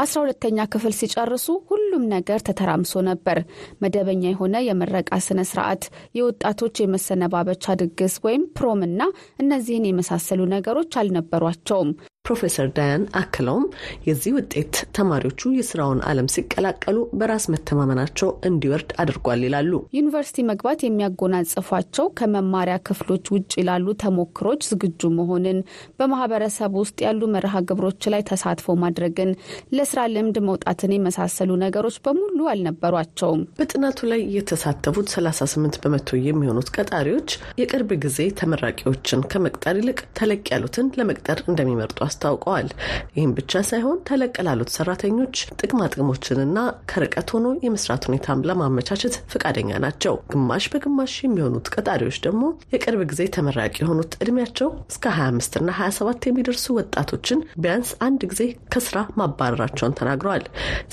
አስራ 0.04 0.18
ሁለተኛ 0.22 0.60
ክፍል 0.74 0.94
ሲጨርሱ 1.00 1.48
ሁሉም 1.70 2.04
ነገር 2.14 2.40
ተተራምሶ 2.48 3.02
ነበር። 3.10 3.38
መደበኛ 3.84 4.24
የሆነ 4.30 4.56
የምረቃ 4.66 5.20
ስነ 5.26 5.42
ስርዓት፣ 5.50 5.84
የወጣቶች 6.18 6.82
የመሰነባበቻ 6.82 7.76
ድግስ 7.82 8.16
ወይም 8.26 8.46
ፕሮም 8.58 8.82
እና 8.88 9.02
እነዚህን 9.40 9.88
የመሳሰሉ 9.90 10.42
ነገሮች 10.56 10.98
አልነበሯቸውም። 11.02 11.92
ፕሮፌሰር 12.26 12.68
ዳያን 12.76 13.02
አክለውም 13.20 13.64
የዚህ 14.06 14.34
ውጤት 14.36 14.76
ተማሪዎቹ 14.98 15.50
የስራውን 15.56 16.02
ዓለም 16.10 16.28
ሲቀላቀሉ 16.34 16.98
በራስ 17.20 17.46
መተማመናቸው 17.54 18.30
እንዲወርድ 18.50 18.92
አድርጓል 19.04 19.42
ይላሉ። 19.46 19.72
ዩኒቨርሲቲ 19.98 20.46
መግባት 20.50 20.84
የሚያጎናጽፏቸው 20.86 22.06
ከመማሪያ 22.20 22.76
ክፍሎች 22.90 23.26
ውጭ 23.34 23.56
ላሉ 23.70 23.96
ተሞክሮች 24.04 24.62
ዝግጁ 24.70 25.10
መሆንን፣ 25.18 25.60
በማህበረሰብ 26.00 26.78
ውስጥ 26.82 26.98
ያሉ 27.08 27.30
መርሃ 27.36 27.62
ግብሮች 27.70 28.08
ላይ 28.14 28.24
ተሳትፎ 28.32 28.78
ማድረግን፣ 28.84 29.34
ለስራ 29.78 30.08
ልምድ 30.14 30.40
መውጣትን 30.48 30.96
የመሳሰሉ 30.96 31.60
ነገሮች 31.66 32.00
በሙሉ 32.08 32.40
አልነበሯቸውም። 32.54 33.44
በጥናቱ 33.60 34.02
ላይ 34.14 34.24
የተሳተፉት 34.38 35.10
38 35.16 35.82
በመቶ 35.84 36.22
የሚሆኑት 36.24 36.74
ቀጣሪዎች 36.78 37.30
የቅርብ 37.62 37.94
ጊዜ 38.04 38.32
ተመራቂዎችን 38.40 39.28
ከመቅጠር 39.32 39.76
ይልቅ 39.82 40.00
ተለቅ 40.18 40.44
ያሉትን 40.54 40.90
ለመቅጠር 40.98 41.40
እንደሚመርጡ 41.50 42.00
አስታውቀዋል። 42.14 42.68
ይህም 43.16 43.32
ብቻ 43.38 43.62
ሳይሆን 43.70 43.98
ተለቅ 44.08 44.36
ላሉት 44.48 44.72
ሰራተኞች 44.76 45.36
ጥቅማ 45.62 45.82
ጥቅሞችንና 45.94 46.58
ከርቀት 46.92 47.30
ሆኖ 47.36 47.48
የመስራት 47.64 48.04
ሁኔታም 48.08 48.44
ለማመቻቸት 48.48 49.16
ፈቃደኛ 49.34 49.72
ናቸው። 49.84 50.16
ግማሽ 50.34 50.66
በግማሽ 50.74 51.14
የሚሆኑት 51.24 51.68
ቀጣሪዎች 51.76 52.18
ደግሞ 52.26 52.44
የቅርብ 52.74 53.02
ጊዜ 53.12 53.22
ተመራቂ 53.36 53.76
የሆኑት 53.84 54.12
እድሜያቸው 54.24 54.70
እስከ 54.86 55.06
25 55.18 55.58
እና 55.62 55.70
27 55.80 56.28
የሚደርሱ 56.30 56.66
ወጣቶችን 56.78 57.40
ቢያንስ 57.64 57.92
አንድ 58.08 58.22
ጊዜ 58.32 58.42
ከስራ 58.74 58.90
ማባረራቸውን 59.20 59.98
ተናግረዋል። 60.00 60.46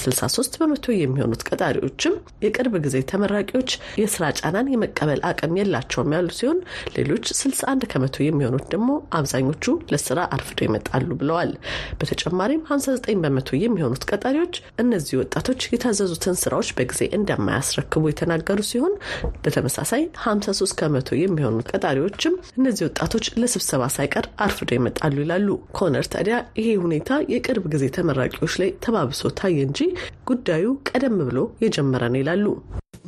63 0.04 0.58
በመቶ 0.60 0.86
የሚሆኑት 0.96 1.44
ቀጣሪዎችም 1.50 2.14
የቅርብ 2.44 2.74
ጊዜ 2.86 2.96
ተመራቂዎች 3.10 3.70
የስራ 4.02 4.24
ጫናን 4.40 4.72
የመቀበል 4.72 5.22
አቅም 5.30 5.56
የላቸውም 5.60 6.14
ያሉ 6.16 6.28
ሲሆን 6.38 6.60
ሌሎች 6.96 7.26
61 7.34 7.88
ከመቶ 7.92 8.16
የሚሆኑት 8.24 8.66
ደግሞ 8.74 8.90
አብዛኞቹ 9.18 9.64
ለስራ 9.92 10.20
አርፍዶ 10.34 10.60
ይመጣሉ 10.66 11.09
ብለዋል። 11.16 11.52
በተጨማሪም 12.00 12.62
59 12.68 13.22
በመቶ 13.22 13.50
የሚሆኑት 13.60 14.06
ቀጣሪዎች 14.10 14.54
እነዚህ 14.82 15.14
ወጣቶች 15.20 15.60
የታዘዙትን 15.70 16.38
ስራዎች 16.42 16.70
በጊዜ 16.78 17.02
እንደማያስረክቡ 17.18 18.04
የተናገሩ 18.10 18.58
ሲሆን 18.70 18.94
በተመሳሳይ 19.44 20.02
53 20.24 20.76
ከመቶ 20.80 21.10
የሚሆኑት 21.20 21.70
ቀጣሪዎችም 21.72 22.36
እነዚህ 22.58 22.84
ወጣቶች 22.88 23.26
ለስብሰባ 23.40 23.82
ሳይቀር 23.96 24.28
አርፍዶ 24.44 24.70
ይመጣሉ 24.76 25.16
ይላሉ። 25.24 25.48
ኮነር 25.78 26.06
ታዲያ 26.14 26.36
ይሄ 26.60 26.68
ሁኔታ 26.84 26.98
የቅርብ 27.32 27.66
ጊዜ 27.74 27.84
ተመራቂዎች 27.96 28.54
ላይ 28.62 28.70
ተባብሶ 28.84 29.32
ታየ 29.40 29.58
እንጂ 29.68 29.80
ጉዳዩ 30.30 30.66
ቀደም 30.90 31.18
ብሎ 31.22 31.38
የጀመረ 31.64 32.04
ነው 32.12 32.20
ይላሉ። 32.22 32.46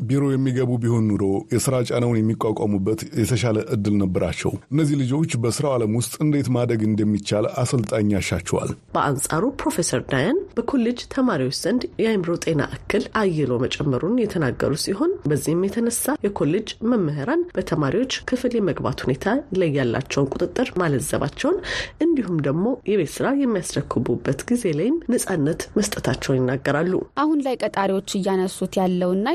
ቢሮ 0.04 0.22
የሚገቡ 0.32 0.70
ቢሆን 0.82 1.04
ኑሮ 1.08 1.24
የስራ 1.54 1.74
ጫናውን 1.88 2.18
የሚቋቋሙበት 2.18 3.00
የተሻለ 3.20 3.58
እድል 3.74 3.94
ነበራቸው። 4.02 4.52
እነዚህ 4.72 4.96
ልጆች 5.02 5.32
በስራው 5.42 5.72
ዓለም 5.76 5.92
ውስጥ 5.98 6.14
እንዴት 6.24 6.48
ማደግ 6.54 6.80
እንደሚቻል 6.88 7.46
አሰልጣኝ 7.62 8.08
ያሻቸዋል። 8.16 8.70
በአንጻሩ 8.94 9.44
ፕሮፌሰር 9.62 10.02
ዳያን 10.12 10.38
በኮሌጅ 10.56 11.00
ተማሪዎች 11.14 11.56
ዘንድ 11.62 11.82
የአእምሮ 12.02 12.30
ጤና 12.44 12.62
እክል 12.76 13.04
አይሎ 13.22 13.52
መጨመሩን 13.64 14.16
የተናገሩ 14.22 14.72
ሲሆን 14.84 15.12
በዚህም 15.30 15.64
የተነሳ 15.66 15.98
የኮሌጅ 16.26 16.68
መምህራን 16.92 17.42
በተማሪዎች 17.56 18.12
ክፍል 18.30 18.52
የመግባት 18.58 19.00
ሁኔታ 19.06 19.26
ላይ 19.60 19.70
ያላቸውን 19.78 20.30
ቁጥጥር 20.34 20.68
ማለዘባቸውን 20.82 21.58
እንዲሁም 22.04 22.38
ደግሞ 22.46 22.58
የቤት 22.90 23.12
ስራ 23.16 23.26
የሚያስረክቡበት 23.42 24.40
ጊዜ 24.50 24.64
ላይም 24.78 24.96
ነጻነት 25.12 25.60
መስጠታቸውን 25.78 26.38
ይናገራሉ። 26.40 26.92
አሁን 27.22 27.38
ላይ 27.46 27.54
ቀጣሪዎች 27.64 28.10
እያነሱት 28.18 28.72
ያለውና 28.80 29.26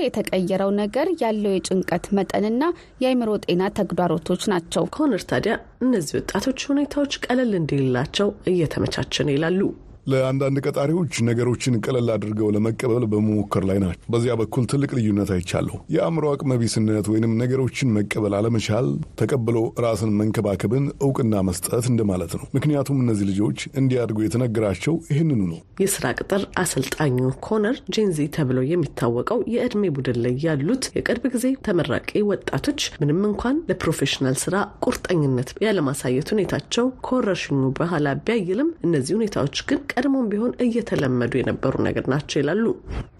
የተቀየረው 0.49 0.69
ነገር 0.79 1.07
ያለው 1.21 1.51
የጭንቀት 1.53 2.05
መጠንና 2.17 2.63
የአእምሮ 3.01 3.31
ጤና 3.45 3.63
ተግዳሮቶች 3.77 4.41
ናቸው። 4.51 4.83
ኮነር 4.95 5.23
ታዲያ 5.31 5.53
እነዚህ 5.85 6.13
ወጣቶች 6.19 6.59
ሁኔታዎች 6.69 7.13
ቀለል 7.25 7.51
እንዲልላቸው 7.59 8.29
እየተመቻቸን 8.51 9.31
ይላሉ። 9.33 9.59
ለአንዳንድ 10.07 10.57
ቀጣሪዎች 10.65 11.13
ነገሮችን 11.27 11.79
ቀለል 11.85 12.09
አድርገው 12.13 12.49
ለመቀበል 12.55 13.03
በመሞከር 13.11 13.63
ላይ 13.69 13.77
ናቸው። 13.81 14.03
በዚያ 14.13 14.33
በኩል 14.41 14.65
ትልቅ 14.71 14.89
ልዩነት 14.97 15.29
አይቻለሁ። 15.35 15.75
የአእምሮ 15.95 16.25
አቅመቢስነት 16.33 17.07
ወይንም 17.11 17.33
ነገሮችን 17.41 17.93
መቀበል 17.97 18.33
አለመቻል 18.37 18.87
ተቀብሎ 19.21 19.57
ራስን 19.85 20.11
መንከባከብን 20.19 20.85
እውቅና 21.01 21.41
መስጠት 21.47 21.85
እንደማለት 21.91 22.33
ነው። 22.37 22.45
ምክንያቱም 22.57 23.01
እነዚህ 23.03 23.27
ልጆች 23.31 23.59
እንዲያድጉ 23.81 24.17
የተነገራቸው 24.23 24.95
ይህንኑ 25.11 25.41
ነው። 25.51 25.59
የስራ 25.83 26.05
ቅጥር 26.19 26.43
አሰልጣኙ 26.61 27.17
ኮነር 27.47 27.75
ጄንዚ 27.95 28.29
ተብለው 28.37 28.65
የሚታወቀው 28.69 29.41
የእድሜ 29.53 29.91
ቡድን 29.95 30.19
ላይ 30.23 30.33
ያሉት 30.47 30.85
የቅርብ 30.97 31.25
ጊዜ 31.33 31.45
ተመራቂ 31.67 31.93
ወጣቶች 32.31 32.81
ምንም 33.01 33.21
እንኳን 33.29 33.61
ለፕሮፌሽናል 33.69 34.37
ስራ 34.41 34.55
ቁርጠኝነት 34.85 35.51
ያለማሳየት 35.65 36.27
ሁኔታቸው 36.33 36.87
ከወረርሽኙ 37.05 37.45
በኋላ 37.77 37.93
ቢያይልም 38.25 38.71
እነዚህ 38.85 39.13
ሁኔታዎች 39.17 39.57
ግን 39.67 39.79
ቀድሞም 39.97 40.25
ቢሆን 40.31 40.51
እየተለመዱ 40.65 41.33
የነበሩ 41.39 41.73
ነገር 41.87 42.05
ናቸው 42.11 42.37
ይላሉ። 42.41 42.63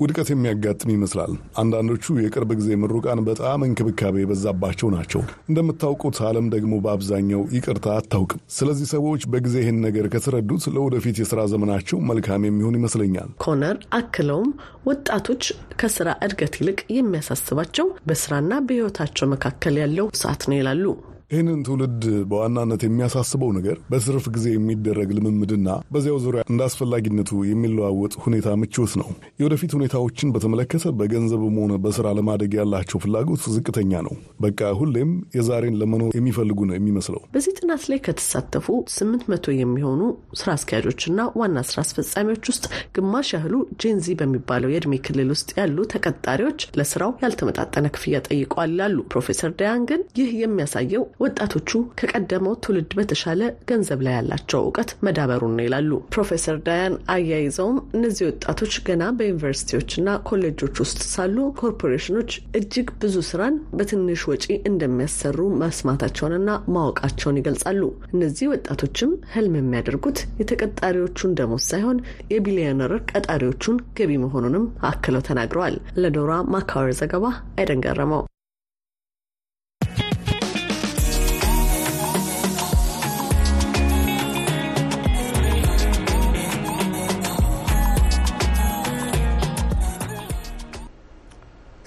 ውድቀት 0.02 0.30
የሚያጋጥም 0.32 0.92
ይመስላል። 0.94 1.32
አንዳንዶቹ 1.62 2.18
የቅርብ 2.24 2.52
ጊዜ 2.60 2.70
ምሩቃን 2.82 3.22
በጣም 3.28 3.66
እንክብካቤ 3.68 4.16
የበዛባቸው 4.22 4.90
ናቸው። 4.96 5.22
እንደምታውቁት 5.50 6.20
ዓለም 6.28 6.48
ደግሞ 6.56 6.74
በአብዛኛው 6.84 7.44
ይቅርታ 7.58 7.88
አታውቅም። 7.98 8.42
ስለዚህ 8.58 8.88
ሰዎች 8.94 9.24
በጊዜ 9.34 9.56
ይህን 9.64 9.80
ነገር 9.88 10.08
ከተረዱት 10.14 10.66
ለወደፊት 10.76 11.20
የስራ 11.22 11.40
ዘመናቸው 11.54 12.00
መልካም 12.10 12.48
የሚሆን 12.48 12.78
ይመስለኛል። 12.80 13.30
ኮነር 13.46 13.78
አክለውም 13.98 14.52
ወጣቶች 14.88 15.44
ከስራ 15.80 16.10
እድገት 16.26 16.56
ይልቅ 16.62 16.80
የሚያሳስባቸው 16.98 17.88
በስራና 18.08 18.54
በህይወታቸው 18.68 19.32
መካከል 19.34 19.78
ያለው 19.82 20.08
ሰዓት 20.22 20.44
ነው 20.50 20.58
ይላሉ። 20.60 20.86
ይህንን 21.32 21.62
ትውልድ 21.68 22.02
በዋናነት 22.30 22.82
የሚያሳስበው 22.86 23.50
ነገር 23.56 23.78
በትርፍ 23.90 24.26
ጊዜ 24.36 24.46
የሚደረግ 24.52 25.10
ልምምድና 25.18 25.70
በዚያው 25.94 26.20
ዙሪያ 26.26 26.42
እንደ 26.52 26.62
አስፈላጊነቱ 26.68 27.40
የሚለዋወጥ 27.48 28.14
ሁኔታ 28.26 28.54
ምቾት 28.62 28.94
ነው። 29.02 29.10
የወደፊት 29.42 29.72
ሁኔታዎችን 29.78 30.32
በተመለከተ 30.36 30.92
በገንዘብም 31.00 31.58
ሆነ 31.62 31.74
በስራ 31.86 32.14
ለማደግ 32.20 32.54
ያላቸው 32.60 33.02
ፍላጎት 33.06 33.44
ዝቅተኛ 33.56 34.02
ነው። 34.08 34.14
በቃ 34.46 34.70
ሁሌም 34.80 35.10
የዛሬን 35.38 35.76
ለመኖር 35.82 36.14
የሚፈልጉ 36.18 36.60
ነው 36.70 36.78
የሚመስለው። 36.78 37.22
በዚህ 37.36 37.58
ጥናት 37.60 37.84
ላይ 37.92 38.02
ከተሳተፉ 38.08 38.70
ስምንት 38.96 39.26
መቶ 39.34 39.58
የሚሆኑ 39.58 40.02
ስራ 40.40 40.48
አስኪያጆችና 40.58 41.14
ዋና 41.42 41.66
ስራ 41.70 41.78
አስፈጻሚዎች 41.86 42.46
ውስጥ 42.54 42.66
ግማሽ 42.98 43.30
ያህሉ 43.36 43.54
ጄንዚ 43.82 44.18
በሚባለው 44.20 44.72
የእድሜ 44.74 45.02
ክልል 45.08 45.30
ውስጥ 45.36 45.50
ያሉ 45.60 45.78
ተቀጣሪዎች 45.94 46.60
ለስራው 46.80 47.14
ያልተመጣጠነ 47.24 47.86
ክፍያ 47.96 48.24
ጠይቀዋል 48.30 48.74
ይላሉ 48.76 48.98
ፕሮፌሰር 49.12 49.54
ዳያን። 49.60 49.86
ግን 49.90 50.02
ይህ 50.18 50.32
የሚያሳየው 50.42 51.04
ወጣቶቹ 51.20 51.70
ከቀደመው 52.00 52.56
ትውልድ 52.64 52.92
በተሻለ 52.98 53.42
ገንዘብ 53.70 54.00
ላይ 54.06 54.14
ያላቸው 54.18 54.62
እውቀት 54.64 54.92
መዳበሩን 55.06 55.54
ነው 55.58 55.66
ይላሉ 55.66 55.92
ፕሮፌሰር 56.14 56.58
ዳያን። 56.68 56.96
አያይዘውም 57.14 57.78
እነዚህ 57.98 58.26
ወጣቶች 58.30 58.74
ገና 58.88 59.04
በዩኒቨርሲቲዎችና 59.18 59.96
ኮሌጆች 60.30 60.76
ውስጥ 60.84 61.00
ሳሉ 61.12 61.38
ኮርፖሬሽኖች 61.62 62.32
እጅግ 62.60 62.90
ብዙ 63.02 63.16
ስራን 63.30 63.58
በትንሽ 63.78 64.24
ወጪ 64.32 64.46
እንደሚያሰሩ 64.72 65.50
መስማታቸውንና 65.64 66.46
ማወቃቸውን 66.76 67.42
ይገልጻሉ። 67.42 67.82
እነዚህ 68.14 68.52
ወጣቶችም 68.54 69.12
ህልም 69.34 69.58
የሚያደርጉት 69.60 70.20
የተቀጣሪዎቹን 70.42 71.36
ደሞዝ 71.40 71.66
ሳይሆን 71.72 72.04
የቢሊዮነር 72.34 72.94
ቀጣሪዎቹን 73.12 73.84
ገቢ 74.00 74.14
መሆኑንም 74.24 74.66
አክለው 74.88 75.24
ተናግረዋል። 75.30 75.78
ለዶራ 76.02 76.34
ማካወር 76.54 76.92
ዘገባ 77.00 77.26
አይደን 77.58 77.84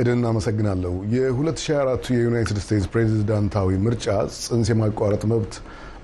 ኤደን 0.01 0.23
አመሰግናለሁ። 0.29 0.93
የ2024 1.13 2.07
የዩናይትድ 2.15 2.59
ስቴትስ 2.63 2.87
ፕሬዚዳንታዊ 2.93 3.79
ምርጫ 3.85 4.07
ጽንስ 4.37 4.69
የማቋረጥ 4.73 5.23
መብት 5.33 5.55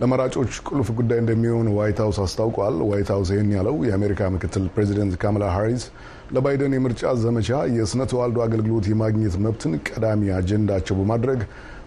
ለመራጮች 0.00 0.52
ቁልፍ 0.68 0.88
ጉዳይ 0.98 1.18
እንደሚሆን 1.22 1.68
ዋይት 1.76 2.00
ሀውስ 2.04 2.18
አስታውቋል። 2.24 2.76
ዋይት 2.90 3.10
ሀውስ 3.14 3.30
ይህን 3.34 3.50
ያለው 3.56 3.76
የአሜሪካ 3.88 4.28
ምክትል 4.34 4.64
ፕሬዚደንት 4.74 5.14
ካማላ 5.22 5.44
ሃሪስ 5.54 5.84
ለባይደን 6.32 6.74
የምርጫ 6.76 7.12
ዘመቻ 7.22 7.48
የስነ 7.76 8.04
ተዋልዶ 8.12 8.40
አገልግሎት 8.46 8.88
የማግኘት 8.92 9.36
መብትን 9.44 9.74
ቀዳሚ 9.88 10.32
አጀንዳቸው 10.38 10.96
በማድረግ 11.00 11.42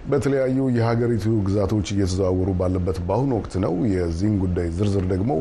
በተለያዩ 0.09 0.69
የሀገሪቱ 0.75 1.25
ግዛቶች 1.47 1.89
እየተዘዋወሩ 1.93 2.51
ባለበት 2.59 2.99
በአሁኑ 3.07 3.33
ወቅት 3.39 3.55
ነው። 3.65 3.75
የዚህን 3.93 4.37
ጉዳይ 4.45 4.69
ዝርዝር 4.77 5.05
ደግሞ 5.13 5.31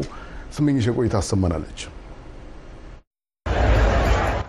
ስመኝሽ 0.57 0.88
የቆየ 0.97 1.14
ታሰማናለች። 1.16 1.80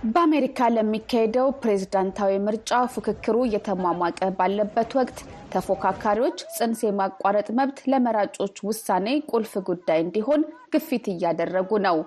በአሜሪካ 0.09 0.67
ለሚካሄደው 0.73 1.47
ፕሬዝዳንታዊ 1.61 2.33
ምርጫ 2.45 2.69
ፉክክሩ 2.93 3.35
እየተሟሟቀ 3.45 4.29
ባለበት 4.37 4.91
ወቅት 4.99 5.17
ተፎካካሪዎች 5.53 6.37
ጽንስ 6.55 6.79
የማቋረጥ 6.85 7.47
መብት 7.59 7.79
ለመራጮች 7.91 8.55
ውሳኔ 8.67 9.07
ቁልፍ 9.31 9.53
ጉዳይ 9.69 9.99
እንዲሆን 10.03 10.41
ግፊት 10.73 11.07
እያደረጉ 11.13 11.79
ነው። 11.87 11.97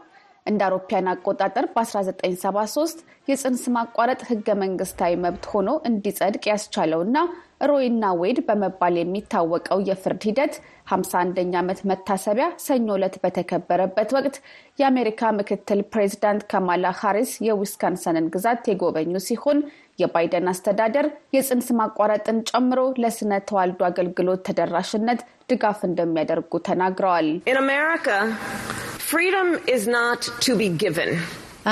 እንደ 0.47 0.61
አውሮፓያን 0.67 1.11
አቆጣጠር 1.13 1.67
በ1973 1.75 3.03
የጽንስ 3.29 3.65
ማቋረጥ 3.77 4.21
ህገ 4.31 4.49
መንግስታዊ 4.63 5.13
መብት 5.25 5.45
ሆኖ 5.53 5.71
እንዲጸድቅ 5.91 6.45
ያስቻለውና 6.51 7.17
ሮይና 7.63 8.05
ዌድ 8.21 8.39
በመባል 8.47 8.95
የሚታወቀው 8.99 9.79
የፍርድ 9.89 10.23
ሂደት 10.29 10.55
51ኛ 10.91 11.53
ዓመት 11.61 11.81
መታሰቢያ 11.91 12.47
ሰኞ 12.65 12.87
ዕለት 12.97 13.17
በተከበረበት 13.23 14.11
ወቅት 14.17 14.37
የአሜሪካ 14.79 15.31
ምክትል 15.39 15.81
ፕሬዚዳንት 15.93 16.43
ካማላ 16.53 16.95
ሃሪስ 17.01 17.33
የዊስካንሰንን 17.47 18.27
ግዛት 18.35 18.71
የጎበኙ 18.71 19.15
ሲሆን 19.27 19.61
የባይደን 19.99 20.51
አስተዳደር 20.53 21.07
የጽንስ 21.37 21.69
ማቋረጥን 21.81 22.39
ጨምሮ 22.51 22.81
ለስነ 23.03 23.41
ተዋልዶ 23.49 23.83
አገልግሎት 23.91 24.43
ተደራሽነት 24.49 25.21
ድጋፍ 25.53 25.81
እንደሚያደርጉ 25.89 26.53
ተናግረዋል። 26.69 27.29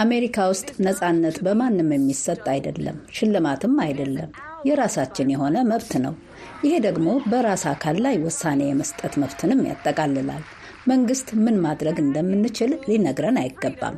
አሜሪካ 0.00 0.38
ውስጥ 0.50 0.68
ነጻነት 0.86 1.36
በማንም 1.46 1.88
የሚሰጥ 1.94 2.42
አይደለም፣ 2.52 2.98
ሽልማትም 3.16 3.74
አይደለም። 3.84 4.30
የራሳችን 4.68 5.32
የሆነ 5.32 5.58
መብት 5.70 5.92
ነው። 6.04 6.14
ይሄ 6.64 6.72
ደግሞ 6.86 7.08
በራስ 7.30 7.64
አካል 7.70 7.98
ላይ 8.04 8.16
ውሳኔ 8.24 8.60
የመስጠት 8.66 9.14
መብትንም 9.22 9.62
ያጠቃልላል። 9.68 10.42
መንግስት 10.90 11.28
ምን 11.44 11.56
ማድረግ 11.64 11.96
እንደምንችል 12.02 12.72
ሊነግረን 12.88 13.38
አይገባም። 13.40 13.96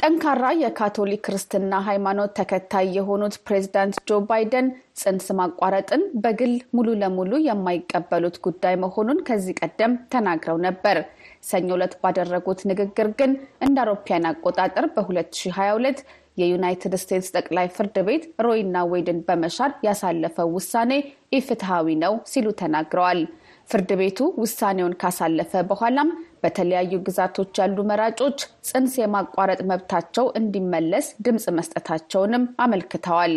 ጠንካራ 0.00 0.44
የካቶሊክ 0.58 1.20
ክርስትና 1.24 1.72
ሃይማኖት 1.88 2.30
ተከታይ 2.38 2.86
የሆኑት 2.96 3.34
ፕሬዚዳንት 3.46 3.96
ጆ 4.08 4.18
ባይደን 4.28 4.66
ጽንስ 5.00 5.26
ማቋረጥን 5.38 6.02
በግል 6.22 6.52
ሙሉ 6.76 6.88
ለሙሉ 7.02 7.32
የማይቀበሉት 7.46 8.36
ጉዳይ 8.46 8.76
መሆኑን 8.84 9.18
ከዚህ 9.28 9.58
ቀደም 9.60 9.94
ተናግረው 10.12 10.58
ነበር። 10.66 10.98
ሰኞ 11.44 11.68
ዕለት 11.76 11.94
ባደረጉት 12.02 12.60
ንግግር 12.70 13.08
ግን 13.18 13.30
እንደ 13.66 13.76
አውሮፓያን 13.84 14.28
አቆጣጠር 14.30 14.86
በ2022 14.94 16.00
የዩናይትድ 16.36 16.94
ስቴትስ 17.00 17.28
ጠቅላይ 17.36 17.66
ፍርድ 17.74 17.96
ቤት 18.06 18.24
ሮይና 18.46 18.82
ዌድን 18.92 19.18
በመሻር 19.26 19.72
ያሳለፈው 19.86 20.48
ውሳኔ 20.56 20.92
ኢፍትሐዊ 21.38 21.96
ነው 22.02 22.14
ሲሉ 22.32 22.48
ተናግረዋል። 22.60 23.20
ፍርድ 23.68 23.90
ቤቱ 24.00 24.18
ውሳኔውን 24.42 24.94
ካሳለፈ 25.02 25.52
በኋላም 25.68 26.08
በተለያዩ 26.42 26.92
ግዛቶች 27.06 27.58
ያሉ 27.60 27.78
መራጮች 27.90 28.38
ጽንስ 28.68 28.94
የማቋረጥ 29.00 29.60
መብታቸው 29.70 30.26
እንዲመለስ 30.40 31.08
ድምፅ 31.26 31.46
መስጠታቸውንም 31.58 32.44
አመልክተዋል። 32.64 33.34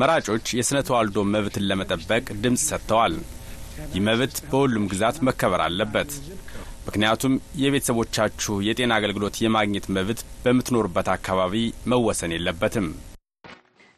መራጮች 0.00 0.46
የሥነ 0.58 0.78
ተዋልዶ 0.88 1.24
መብትን 1.32 1.66
ለመጠበቅ 1.70 2.24
ድምፅ 2.44 2.62
ሰጥተዋል። 2.70 3.14
ይህ 3.92 4.02
መብት 4.06 4.36
በሁሉም 4.50 4.84
ግዛት 4.92 5.16
መከበር 5.28 5.60
አለበት። 5.66 6.10
ምክንያቱም 6.86 7.34
የቤተሰቦቻችሁ 7.62 8.54
የጤና 8.66 8.92
አገልግሎት 8.98 9.36
የማግኘት 9.42 9.86
መብት 9.96 10.20
በምትኖርበት 10.44 11.08
አካባቢ 11.14 11.56
መወሰን 11.92 12.34
የለበትም። 12.34 12.86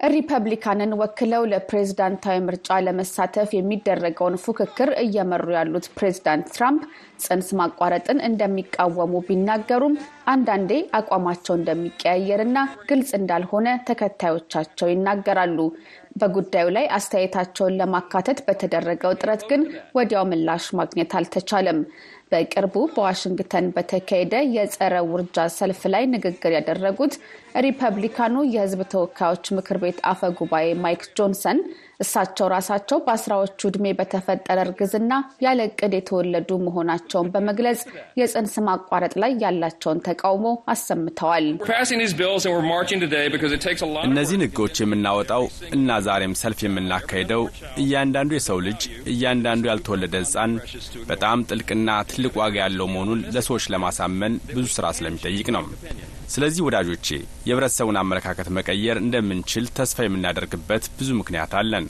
ሪፐብሊካንን 0.00 0.90
ወክለው 1.00 1.42
ለፕሬዝዳንታዊ 1.50 2.38
ምርጫ 2.46 2.78
ለመሳተፍ 2.86 3.50
የሚደረገውን 3.54 4.34
ፉክክር 4.44 4.90
እየመሩ 5.02 5.46
ያሉት 5.56 5.86
ፕሬዝዳንት 5.94 6.46
ትራምፕ 6.54 6.82
ጽንስ 7.24 7.48
ማቋረጥን 7.60 8.18
እንደሚቃወሙ 8.28 9.12
ቢናገሩም 9.28 9.94
አንዳንዴ 10.32 10.70
አቋማቸው 10.98 11.54
እንደሚቀያየርና 11.58 12.58
ግልጽ 12.90 13.10
እንዳልሆነ 13.20 13.68
ተከታዮቻቸው 13.88 14.90
ይናገራሉ። 14.92 15.58
በጉዳዩ 16.20 16.66
ላይ 16.74 16.84
አስተያየታቸውን 16.96 17.78
ለማካተት 17.78 18.38
በተደረገው 18.46 19.16
ጥረት 19.20 19.42
ግን 19.50 19.62
ወዲያው 19.96 20.26
ምላሽ 20.30 20.66
ማግኘት 20.78 21.14
አልተቻለም። 21.18 21.78
በቅርቡ 22.34 22.76
በዋሽንግተን 22.94 23.66
በተካሄደ 23.74 24.34
የጸረ 24.54 24.94
ውርጃ 25.10 25.46
ሰልፍ 25.56 25.82
ላይ 25.92 26.04
ንግግር 26.14 26.52
ያደረጉት 26.56 27.14
ሪፐብሊካኑ 27.54 28.36
የሕዝብ 28.52 28.80
ተወካዮች 28.92 29.46
ምክር 29.56 29.76
ቤት 29.82 29.98
አፈ 30.10 30.30
ጉባኤ 30.38 30.68
ማይክ 30.84 31.02
ጆንሰን 31.18 31.58
እሳቸው 32.00 32.46
ራሳቸው 32.52 32.98
በአስራዎቹ 33.04 33.60
ዕድሜ 33.68 33.86
በተፈጠረ 33.98 34.58
እርግዝና 34.64 35.12
ያለ 35.44 35.60
እቅድ 35.68 35.92
የተወለዱ 35.96 36.50
መሆናቸውን 36.64 37.28
በመግለጽ 37.34 37.82
የጽንስ 38.20 38.54
ማቋረጥ 38.68 39.12
ላይ 39.22 39.32
ያላቸውን 39.44 40.02
ተቃውሞ 40.08 40.46
አሰምተዋል። 40.74 41.46
እነዚህን 44.08 44.44
ሕጎች 44.46 44.80
የምናወጣው 44.82 45.44
እና 45.76 46.00
ዛሬም 46.08 46.34
ሰልፍ 46.42 46.60
የምናካሄደው 46.66 47.44
እያንዳንዱ 47.84 48.32
የሰው 48.38 48.60
ልጅ 48.68 48.82
እያንዳንዱ 49.14 49.64
ያልተወለደ 49.72 50.14
ሕፃን 50.24 50.54
በጣም 51.08 51.46
ጥልቅና 51.50 51.88
ትልቅ 52.10 52.34
ዋጋ 52.42 52.56
ያለው 52.64 52.88
መሆኑን 52.94 53.22
ለሰዎች 53.34 53.66
ለማሳመን 53.74 54.34
ብዙ 54.52 54.66
ስራ 54.76 54.86
ስለሚጠይቅ 54.98 55.48
ነው። 55.56 55.64
ስለዚህ 56.28 56.64
ወዳጆቼ 56.66 57.06
የህብረተሰቡን 57.46 58.00
አመለካከት 58.00 58.48
መቀየር 58.56 58.96
እንደምንችል 59.00 59.64
ተስፋ 59.76 59.98
የምናደርግበት 60.04 60.84
ብዙ 60.96 61.10
ምክንያት 61.18 61.52
አለን። 61.60 61.86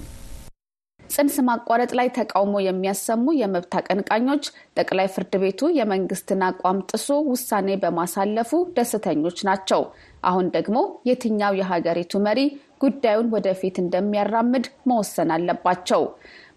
ጽንስ 1.10 1.34
ማቋረጥ 1.48 1.90
ላይ 1.98 2.08
ተቃውሞ 2.16 2.54
የሚያሰሙ 2.64 3.24
የመብት 3.38 3.72
አቀንቃኞች 3.80 4.44
ጠቅላይ 4.78 5.08
ፍርድ 5.14 5.34
ቤቱ 5.42 5.68
የመንግስትን 5.76 6.40
አቋም 6.48 6.78
ጥሶ 6.90 7.18
ውሳኔ 7.28 7.76
በማሳለፉ 7.82 8.50
ደስተኞች 8.78 9.38
ናቸው። 9.48 9.82
አሁን 10.24 10.46
ደግሞ 10.56 10.78
የትኛው 11.08 11.58
የሀገሪቱ 11.60 12.22
መሪ 12.26 12.40
ጉዳዩን 12.84 13.30
ወደፊት 13.34 13.76
እንደሚያራምድ 13.82 14.66
መወሰን 14.90 15.30
አለባቸው። 15.36 16.02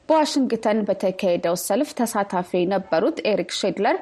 በዋሽንግተን 0.09 0.77
በተካሄደው 0.87 1.55
ሰልፍ 1.63 1.89
ተሳታፊ 1.97 2.49
የነበሩት 2.59 3.17
ኤሪክ 3.31 3.51
ሼድለር 3.59 3.97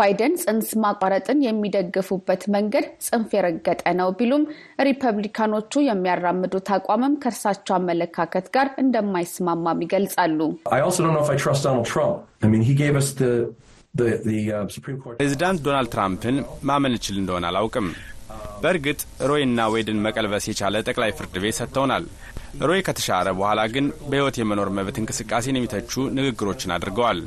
ባይደን 0.00 0.34
ጽንስ 0.42 0.68
ማቋረጥን 0.82 1.38
የሚደግፉበት 1.44 2.42
መንገድ 2.54 2.86
ጽንፍ 3.06 3.30
የረገጠ 3.36 3.82
ነው 4.00 4.10
ቢሉም 4.18 4.44
ሪፐብሊካኖቹ 4.86 5.82
የሚያራምዱት 5.86 6.68
አቋምም 6.76 7.16
ከእርሳቸው 7.22 7.76
አመለካከት 7.78 8.46
ጋር 8.56 8.68
እንደማይስማማም 8.84 9.82
ይገልጻሉ። 9.86 10.38
ፕሬዚዳንት 15.14 15.60
ዶናልድ 15.64 15.90
ትራምፕን 15.94 16.36
ማመን 16.68 16.96
እችል 16.98 17.16
እንደሆነ 17.20 17.46
አላውቅም። 17.50 17.86
በእርግጥ 18.62 19.00
ሮይና 19.28 19.60
ዌድን 19.72 20.02
መቀልበስ 20.04 20.44
የቻለ 20.48 20.82
ጠቅላይ 20.86 21.12
ፍርድ 21.18 21.36
ቤት 21.44 21.56
ሰጥተውናል። 21.58 22.04
ሮይ 22.62 22.80
ከተሻረ 22.86 23.28
በኋላ 23.38 23.60
ግን 23.74 23.86
በሕይወት 24.08 24.36
የመኖር 24.40 24.68
መብት 24.76 24.96
እንቅስቃሴን 25.00 25.58
የሚተቹ 25.58 25.92
ንግግሮችን 26.16 26.74
አድርገዋል። 26.76 27.20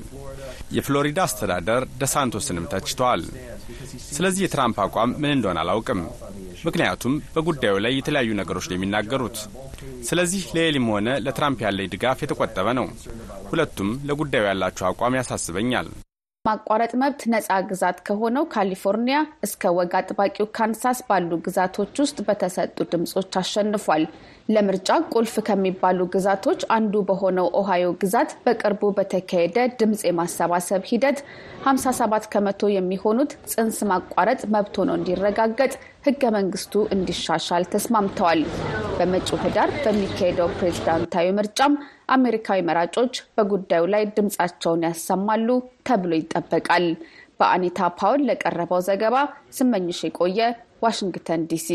የፍሎሪዳ 0.74 1.20
አስተዳደር 1.26 1.84
ደሳንቶስንም 2.02 2.70
ተችተዋል። 2.74 3.24
ስለዚህ 4.10 4.44
የትራምፕ 4.44 4.78
አቋም 4.84 5.12
ምን 5.22 5.34
እንደሆነ 5.36 5.60
አላውቅም፣ 5.64 6.02
ምክንያቱም 6.66 7.16
በጉዳዩ 7.34 7.76
ላይ 7.86 7.94
የተለያዩ 7.96 8.32
ነገሮች 8.40 8.68
ነው 8.70 8.78
የሚናገሩት። 8.78 9.38
ስለዚህ 10.04 10.44
ለኤሊም 10.56 10.88
ሆነ 10.94 11.10
ለትራምፕ 11.26 11.60
ያለኝ 11.66 11.90
ድጋፍ 11.94 12.22
የተቆጠበ 12.24 12.68
ነው። 12.80 12.88
ሁለቱም 13.52 13.92
ለጉዳዩ 14.10 14.44
ያላቸው 14.50 14.88
አቋም 14.90 15.18
ያሳስበኛል። 15.20 15.90
ማቋረጥ 16.46 16.92
መብት 17.02 17.22
ነፃ 17.32 17.50
ግዛት 17.68 17.98
ከሆነው 18.08 18.46
ካሊፎርኒያ 18.54 19.18
እስከ 19.46 19.72
ወግ 19.78 19.94
አጥባቂው 20.00 20.48
ካንሳስ 20.58 21.00
ባሉ 21.08 21.30
ግዛቶች 21.46 21.94
ውስጥ 22.04 22.18
በተሰጡ 22.28 22.78
ድምጾች 22.92 23.38
አሸንፏል። 23.42 24.04
ለምርጫ 24.50 24.90
ቁልፍ 25.14 25.36
ከሚባሉ 25.48 26.00
ግዛቶች 26.14 26.62
አንዱ 26.76 27.04
በሆነው 27.10 27.48
ኦሃዮ 27.60 27.86
ግዛት 28.02 28.32
በቅርቡ 28.46 28.90
በተካሄደ 28.98 29.58
ድምፅ 29.80 30.02
የማሰባሰብ 30.08 30.82
ሂደት 30.90 31.20
57 31.66 32.28
ከመቶ 32.34 32.72
የሚሆኑት 32.74 33.32
ጽንስ 33.52 33.78
ማቋረጥ 33.92 34.42
መብት 34.56 34.78
ሆኖ 34.82 34.92
እንዲረጋገጥ 35.00 35.72
ሕገ 36.08 36.32
መንግስቱ 36.38 36.84
እንዲሻሻል 36.96 37.66
ተስማምተዋል። 37.74 38.42
በመጪው 38.98 39.42
ህዳር 39.44 39.70
በሚካሄደው 39.84 40.50
ፕሬዝዳንታዊ 40.58 41.28
ምርጫም 41.38 41.76
አሜሪካዊ 42.16 42.60
መራጮች 42.70 43.14
በጉዳዩ 43.38 43.84
ላይ 43.94 44.06
ድምፃቸውን 44.18 44.86
ያሰማሉ 44.88 45.48
ተብሎ 45.90 46.14
ይጠበቃል። 46.20 46.88
በአኒታ 47.40 47.90
ፓውል 48.00 48.22
ለቀረበው 48.30 48.82
ዘገባ 48.88 49.16
ስመኝሽ 49.58 50.02
የቆየ 50.08 50.40
ዋሽንግተን 50.86 51.42
ዲሲ። 51.52 51.70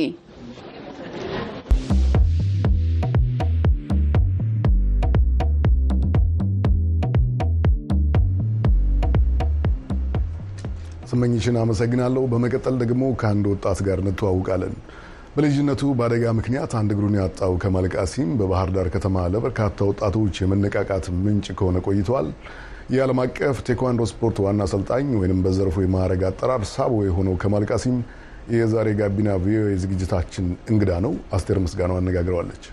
ስመኝሽን 11.18 11.56
አመሰግናለሁ። 11.60 12.22
በመቀጠል 12.32 12.74
ደግሞ 12.82 13.04
ከአንድ 13.20 13.44
ወጣት 13.52 13.78
ጋር 13.86 13.98
እንተዋውቃለን። 14.02 14.74
በልጅነቱ 15.34 15.82
በአደጋ 15.98 16.24
ምክንያት 16.38 16.72
አንድ 16.78 16.90
እግሩን 16.94 17.16
ያጣው 17.18 17.52
ከማል 17.62 17.86
ቃሲም 17.94 18.30
በባህር 18.38 18.70
ዳር 18.76 18.88
ከተማ 18.94 19.26
ለበርካታ 19.32 19.86
ወጣቶች 19.90 20.36
የመነቃቃት 20.42 21.06
ምንጭ 21.18 21.46
ከሆነ 21.58 21.82
ቆይተዋል። 21.86 22.28
የዓለም 22.94 23.20
አቀፍ 23.24 23.56
ቴኳንዶ 23.68 24.02
ስፖርት 24.12 24.38
ዋና 24.44 24.62
አሰልጣኝ 24.66 25.08
ወይም 25.20 25.42
በዘርፉ 25.44 25.76
የማዕረግ 25.84 26.22
አጠራር 26.28 26.64
ሳቦ 26.72 26.94
የሆነው 27.08 27.36
ከማል 27.42 27.66
ቃሲም 27.70 27.98
የዛሬ 28.54 28.88
ጋቢና 29.00 29.30
ቪኦኤ 29.44 29.72
ዝግጅታችን 29.82 30.44
እንግዳ 30.72 30.92
ነው። 31.06 31.14
አስቴር 31.36 31.60
ምስጋናው 31.64 31.98
አነጋግረዋለች። 32.00 32.64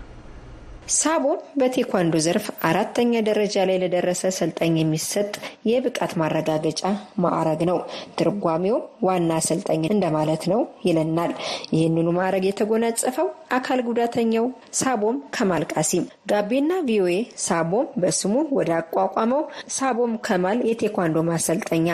ሳቦን 0.94 1.38
በቴኳንዶ 1.60 2.14
ዘርፍ 2.24 2.44
አራተኛ 2.68 3.20
ደረጃ 3.28 3.64
ላይ 3.68 3.76
ለደረሰ 3.82 4.30
ሰልጣኝ 4.36 4.74
የሚሰጥ 4.78 5.30
የብቃት 5.68 6.12
ማረጋገጫ 6.20 6.82
ማዕረግ 7.24 7.60
ነው። 7.70 7.78
ትርጓሜውም 8.18 8.84
ዋና 9.06 9.30
አሰልጣኝ 9.40 9.82
እንደማለት 9.88 10.44
ነው 10.52 10.60
ይለናል። 10.86 11.32
ይህንኑ 11.74 12.08
ማዕረግ 12.18 12.44
የተጎናጸፈው 12.48 13.28
አካል 13.56 13.80
ጉዳተኛው 13.88 14.46
ሳቦም 14.80 15.18
ከማል 15.36 15.64
ቃሲም። 15.72 16.04
ጋቢና 16.30 16.70
ቪኦኤ 16.88 17.16
ሳቦም 17.46 17.88
በስሙ 18.02 18.34
ወደ 18.58 18.70
አቋቋመው 18.78 19.42
ሳቦም 19.76 20.14
ከማል 20.26 20.60
የቴኳንዶ 20.70 21.16
ማሰልጠኛ 21.30 21.88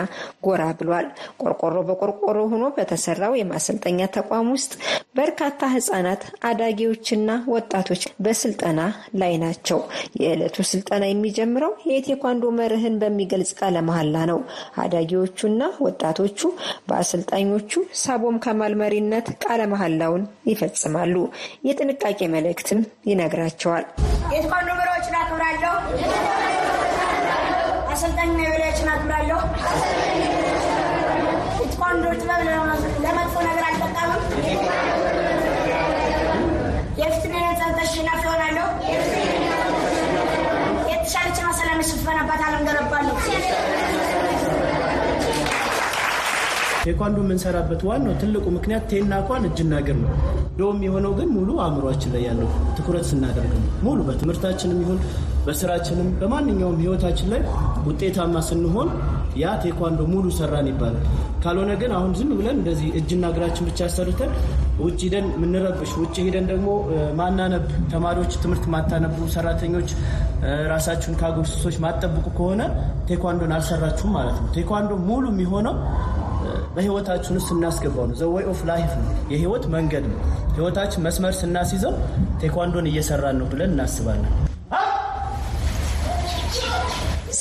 ጎራ 0.46 0.62
ብሏል። 0.80 1.08
ቆርቆሮ 1.42 1.76
በቆርቆሮ 1.88 2.38
ሆኖ 2.52 2.64
በተሰራው 2.76 3.34
የማሰልጠኛ 3.40 4.00
ተቋም 4.16 4.52
ውስጥ 4.54 4.72
በርካታ 5.16 5.60
ህጻናት፣ 5.74 6.22
አዳጊዎችና 6.48 7.18
ወጣቶች 7.54 8.02
በስልጠና 8.24 8.78
ላይ 9.20 9.34
ናቸው። 9.42 9.78
የዕለቱ 10.20 10.56
ስልጠና 10.70 11.02
የሚጀምረው 11.08 11.72
የቴኳንዶ 11.90 12.44
መርህን 12.58 12.96
በሚገልጽ 13.02 13.52
ቃለ 13.60 13.76
መሐላ 13.88 14.24
ነው። 14.30 14.40
አዳጊዎቹና 14.82 15.50
ወጣቶቹ 15.86 16.40
በአሰልጣኞቹ 16.88 17.72
ሳቦም 18.02 18.38
ከማል 18.44 18.74
መሪነት 18.82 19.28
ቃለ 19.44 19.62
መሐላውን 19.72 20.22
ይፈጽማሉ። 20.50 21.14
የጥንቃቄ 21.68 22.20
መልእክትም 22.34 22.80
ይነግራቸዋል። 23.10 23.86
የቴኳንዶ 24.32 24.68
መሪዎችን 24.80 25.16
አክብራለሁ። 25.20 25.74
አሰልጣኝ 27.92 28.30
መሪዎችን 28.40 28.88
አክብራለሁ። 28.92 29.40
የቴኳንዶ 31.60 32.04
ጥበብ 32.20 32.42
ለመጥፎ 33.04 33.34
ነገር 33.46 33.64
አልጠቀምም። 33.68 34.22
የፊትን 37.00 37.34
የነጻነት 37.36 37.78
አሸናፊ 37.84 38.22
የሰፈነባት 41.82 42.42
ዓለም 42.46 42.62
ገነባለሁ። 42.68 43.16
ቴኳንዶ 46.84 47.18
የምንሰራበት 47.22 47.80
ዋናው 47.88 48.14
ትልቁ 48.20 48.44
ምክንያት 48.54 48.84
ቴና 48.90 49.18
ኳን 49.26 49.42
እጅና 49.48 49.72
እግር 49.82 49.96
ነው። 50.00 50.10
ዶም 50.58 50.78
የሆነው 50.86 51.12
ግን 51.18 51.28
ሙሉ 51.34 51.50
አእምሯችን 51.64 52.12
ላይ 52.14 52.22
ያለው 52.26 52.48
ትኩረት 52.76 53.04
ስናደርግ 53.10 53.52
ነው። 53.56 53.68
ሙሉ 53.84 53.98
በትምህርታችንም 54.08 54.80
ይሁን 54.82 54.98
በስራችንም 55.46 56.08
በማንኛውም 56.20 56.80
ህይወታችን 56.82 57.30
ላይ 57.32 57.42
ውጤታማ 57.86 58.42
ስንሆን 58.48 58.90
ያ 59.36 59.54
ቴኳንዶ 59.62 60.00
ሙሉ 60.12 60.26
ሰራን 60.38 60.68
ይባላል። 60.72 61.06
ካልሆነ 61.44 61.72
ግን 61.80 61.92
አሁን 61.98 62.12
ዝም 62.18 62.32
ብለን 62.40 62.56
እንደዚህ 62.58 62.88
እጅና 63.00 63.30
እግራችን 63.32 63.68
ብቻ 63.70 63.88
ሰርተን 63.96 64.32
ውጭ 64.78 64.98
ሂደን 65.02 65.26
የምንረብሽ 65.34 65.90
ውጭ 66.00 66.14
ሂደን 66.26 66.46
ደግሞ 66.50 66.68
ማናነብ 67.18 67.64
ተማሪዎች፣ 67.92 68.32
ትምህርት 68.42 68.64
ማታነቡ 68.74 69.16
ሰራተኞች፣ 69.34 69.90
ራሳችሁን 70.72 71.18
ከአጉል 71.20 71.46
ሱሶች 71.52 71.76
ማጠብቁ 71.84 72.26
ከሆነ 72.38 72.62
ቴኳንዶን 73.08 73.54
አልሰራችሁም 73.56 74.14
ማለት 74.18 74.38
ነው። 74.42 74.48
ቴኳንዶ 74.56 74.92
ሙሉ 75.08 75.24
የሚሆነው 75.32 75.76
በህይወታችን 76.76 77.36
ውስጥ 77.38 77.48
ስናስገባው 77.50 78.06
ነው። 78.10 78.16
the 78.20 78.46
way 78.52 78.58
of 78.58 78.62
life 78.70 78.92
ነው፣ 79.00 79.10
የህይወት 79.32 79.66
መንገድ 79.74 80.06
ነው። 80.12 80.18
ህይወታችን 80.54 81.04
መስመር 81.06 81.34
ስናስይዘው 81.40 81.94
ቴኳንዶን 82.42 82.88
እየሰራን 82.92 83.38
ነው 83.42 83.48
ብለን 83.52 83.72
እናስባለን። 83.74 84.32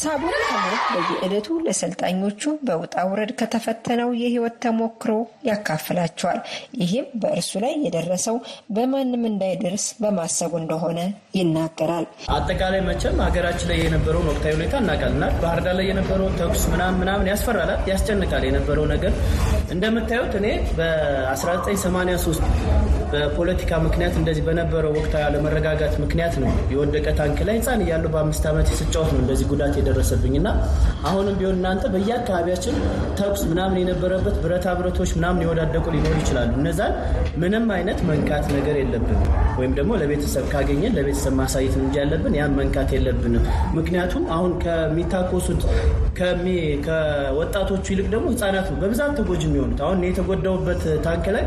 ሳቦን 0.02 0.36
ከማል 0.44 0.78
በየዕለቱ 0.94 1.48
ለሰልጣኞቹ 1.66 2.44
በውጣ 2.68 2.94
ውረድ 3.10 3.32
ከተፈተነው 3.40 4.10
የህይወት 4.20 4.56
ተሞክሮ 4.64 5.12
ያካፍላቸዋል። 5.48 6.40
ይህም 6.82 7.06
በእርሱ 7.22 7.52
ላይ 7.64 7.74
የደረሰው 7.84 8.38
በማንም 8.76 9.24
እንዳይደርስ 9.32 9.86
በማሰቡ 10.02 10.52
እንደሆነ 10.62 11.00
ይናገራል። 11.40 12.06
አጠቃላይ 12.38 12.82
መቼም 12.90 13.22
ሀገራችን 13.26 13.70
ላይ 13.72 13.80
የነበረውን 13.84 14.30
ወቅታዊ 14.32 14.54
ሁኔታ 14.58 14.74
እናውቃልናል። 14.84 15.36
ባህር 15.44 15.62
ዳር 15.66 15.76
ላይ 15.80 15.88
የነበረው 15.92 16.30
ተኩስ 16.42 16.64
ምናምን 16.74 17.00
ምናምን 17.02 17.30
ያስፈራላል፣ 17.32 17.82
ያስጨንቃል 17.92 18.46
የነበረው 18.50 18.88
ነገር 18.94 19.14
እንደምታዩት 19.76 20.34
እኔ 20.42 20.48
በ1983 20.80 23.01
በፖለቲካ 23.12 23.80
ምክንያት 23.86 24.14
እንደዚህ 24.20 24.44
በነበረው 24.48 24.92
ወቅታዊ 24.98 25.22
አለመረጋጋት 25.26 25.94
ምክንያት 26.04 26.36
ነው 26.42 26.50
የወደቀ 26.74 27.08
ታንክ 27.18 27.40
ላይ 27.48 27.56
ህፃን 27.60 27.82
እያለሁ 27.86 28.10
በአምስት 28.14 28.44
ዓመት 28.52 28.68
ስጫወት 28.80 29.10
ነው 29.14 29.22
እንደዚህ 29.24 29.48
ጉዳት 29.52 29.76
የደረሰብኝ 29.80 30.36
እና 30.40 30.50
አሁንም 31.10 31.36
ቢሆን 31.40 31.58
እናንተ 31.60 31.84
በየአካባቢያችን 31.94 32.76
ተኩስ 33.20 33.44
ምናምን 33.52 33.78
የነበረበት 33.82 34.38
ብረታ 34.44 34.68
ብረቶች 34.80 35.12
ምናምን 35.18 35.44
የወዳደቁ 35.46 35.86
ሊኖሩ 35.96 36.16
ይችላሉ። 36.22 36.52
እነዛን 36.62 36.94
ምንም 37.42 37.68
አይነት 37.78 38.00
መንካት 38.10 38.48
ነገር 38.56 38.78
የለብንም 38.82 39.24
ወይም 39.60 39.74
ደግሞ 39.80 39.92
ለቤተሰብ 40.02 40.46
ካገኘን 40.54 40.96
ለቤተሰብ 40.98 41.36
ማሳየት 41.42 41.76
እንጂ 41.82 41.96
ያለብን 42.02 42.36
ያን 42.40 42.56
መንካት 42.60 42.92
የለብንም። 42.96 43.46
ምክንያቱም 43.78 44.24
አሁን 44.36 44.52
ከሚታኮሱት 44.64 45.62
ከወጣቶቹ 46.86 47.86
ይልቅ 47.94 48.08
ደግሞ 48.14 48.26
ህጻናት 48.34 48.68
ነው 48.72 48.78
በብዛት 48.82 49.14
ተጎጂ 49.20 49.44
የሚሆኑት። 49.48 49.80
አሁን 49.86 50.00
የተጎዳውበት 50.08 50.84
ታንክ 51.06 51.26
ላይ 51.36 51.44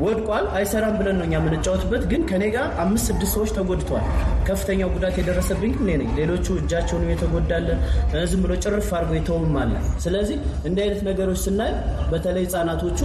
ወድቋል 0.00 0.46
አይሰራም 0.58 0.93
ብለን 0.98 1.16
ነው 1.18 1.26
እኛ 1.26 1.34
የምንጫወትበት፣ 1.38 2.02
ግን 2.10 2.22
ከኔ 2.30 2.44
ጋር 2.54 2.66
አምስት 2.82 3.06
ስድስት 3.10 3.32
ሰዎች 3.34 3.50
ተጎድተዋል። 3.56 4.06
ከፍተኛው 4.48 4.90
ጉዳት 4.94 5.14
የደረሰብኝ 5.20 5.72
እኔ 5.78 5.90
ነኝ። 6.00 6.10
ሌሎቹ 6.18 6.46
እጃቸውንም 6.60 7.12
የተጎዳለ 7.12 7.68
ዝም 8.32 8.42
ብሎ 8.44 8.52
ጭርፍ 8.64 8.90
አድርጎ 8.98 9.14
የተውም 9.18 9.56
አለ። 9.62 9.74
ስለዚህ 10.04 10.38
እንዲህ 10.68 10.82
አይነት 10.86 11.02
ነገሮች 11.10 11.40
ስናይ 11.44 11.72
በተለይ 12.12 12.44
ህጻናቶቹ 12.46 13.00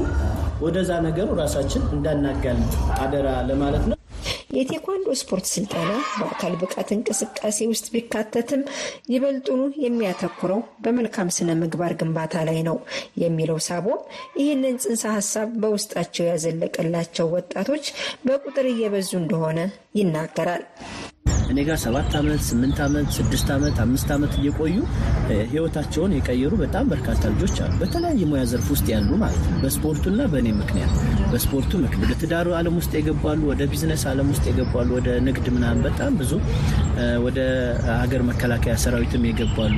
ወደዛ 0.61 0.91
ነገሩ 1.05 1.29
ራሳችን 1.41 1.83
እንዳናጋልጥ 1.95 2.73
አደራ 3.01 3.27
ለማለት 3.49 3.85
ነው። 3.85 3.98
የቴኳንዶ 4.49 5.07
ስፖርት 5.19 5.45
ስልጠና 5.51 5.89
በአካል 6.19 6.53
ብቃት 6.61 6.89
እንቅስቃሴ 6.95 7.67
ውስጥ 7.71 7.85
ቢካተትም 7.93 8.61
ይበልጡኑ 9.13 9.61
የሚያተኩረው 9.83 10.61
በመልካም 10.83 11.33
ስነ 11.35 11.57
ምግባር 11.59 11.93
ግንባታ 11.99 12.43
ላይ 12.49 12.59
ነው 12.69 12.77
የሚለው 13.23 13.59
ሳቦም 13.67 14.01
ይህንን 14.41 14.79
ጽንሰ 14.83 15.03
ሀሳብ 15.15 15.51
በውስጣቸው 15.63 16.27
ያዘለቀላቸው 16.31 17.29
ወጣቶች 17.35 17.85
በቁጥር 18.25 18.67
እየበዙ 18.71 19.11
እንደሆነ 19.21 19.59
ይናገራል። 19.99 20.65
እኔ 21.51 21.59
ጋር 21.67 21.77
ሰባት 21.83 22.11
ዓመት 22.19 22.41
ስምንት 22.47 22.77
ዓመት 22.85 23.07
ስድስት 23.17 23.47
ዓመት 23.55 23.77
አምስት 23.83 24.09
ዓመት 24.15 24.33
እየቆዩ 24.39 24.75
ህይወታቸውን 25.51 26.15
የቀየሩ 26.17 26.53
በጣም 26.61 26.85
በርካታ 26.91 27.21
ልጆች 27.33 27.55
አሉ። 27.63 27.73
በተለያየ 27.81 28.27
ሙያ 28.31 28.43
ዘርፍ 28.51 28.67
ውስጥ 28.75 28.87
ያሉ 28.93 29.11
ማለት 29.23 29.43
ነው። 29.47 29.57
በስፖርቱና 29.63 30.27
በእኔ 30.33 30.49
ምክንያት 30.61 30.93
በስፖርቱ 31.31 31.71
ምክንያት 31.77 32.05
ወደ 32.05 32.17
ትዳሩ 32.23 32.49
ዓለም 32.59 32.77
ውስጥ 32.79 32.91
የገባሉ፣ 32.99 33.41
ወደ 33.51 33.63
ቢዝነስ 33.71 34.03
ዓለም 34.11 34.29
ውስጥ 34.33 34.45
የገባሉ፣ 34.51 34.89
ወደ 34.99 35.09
ንግድ 35.27 35.47
ምናምን 35.57 35.83
በጣም 35.87 36.11
ብዙ 36.21 36.31
ወደ 37.25 37.39
ሀገር 37.95 38.23
መከላከያ 38.29 38.75
ሰራዊትም 38.85 39.25
የገባሉ 39.29 39.77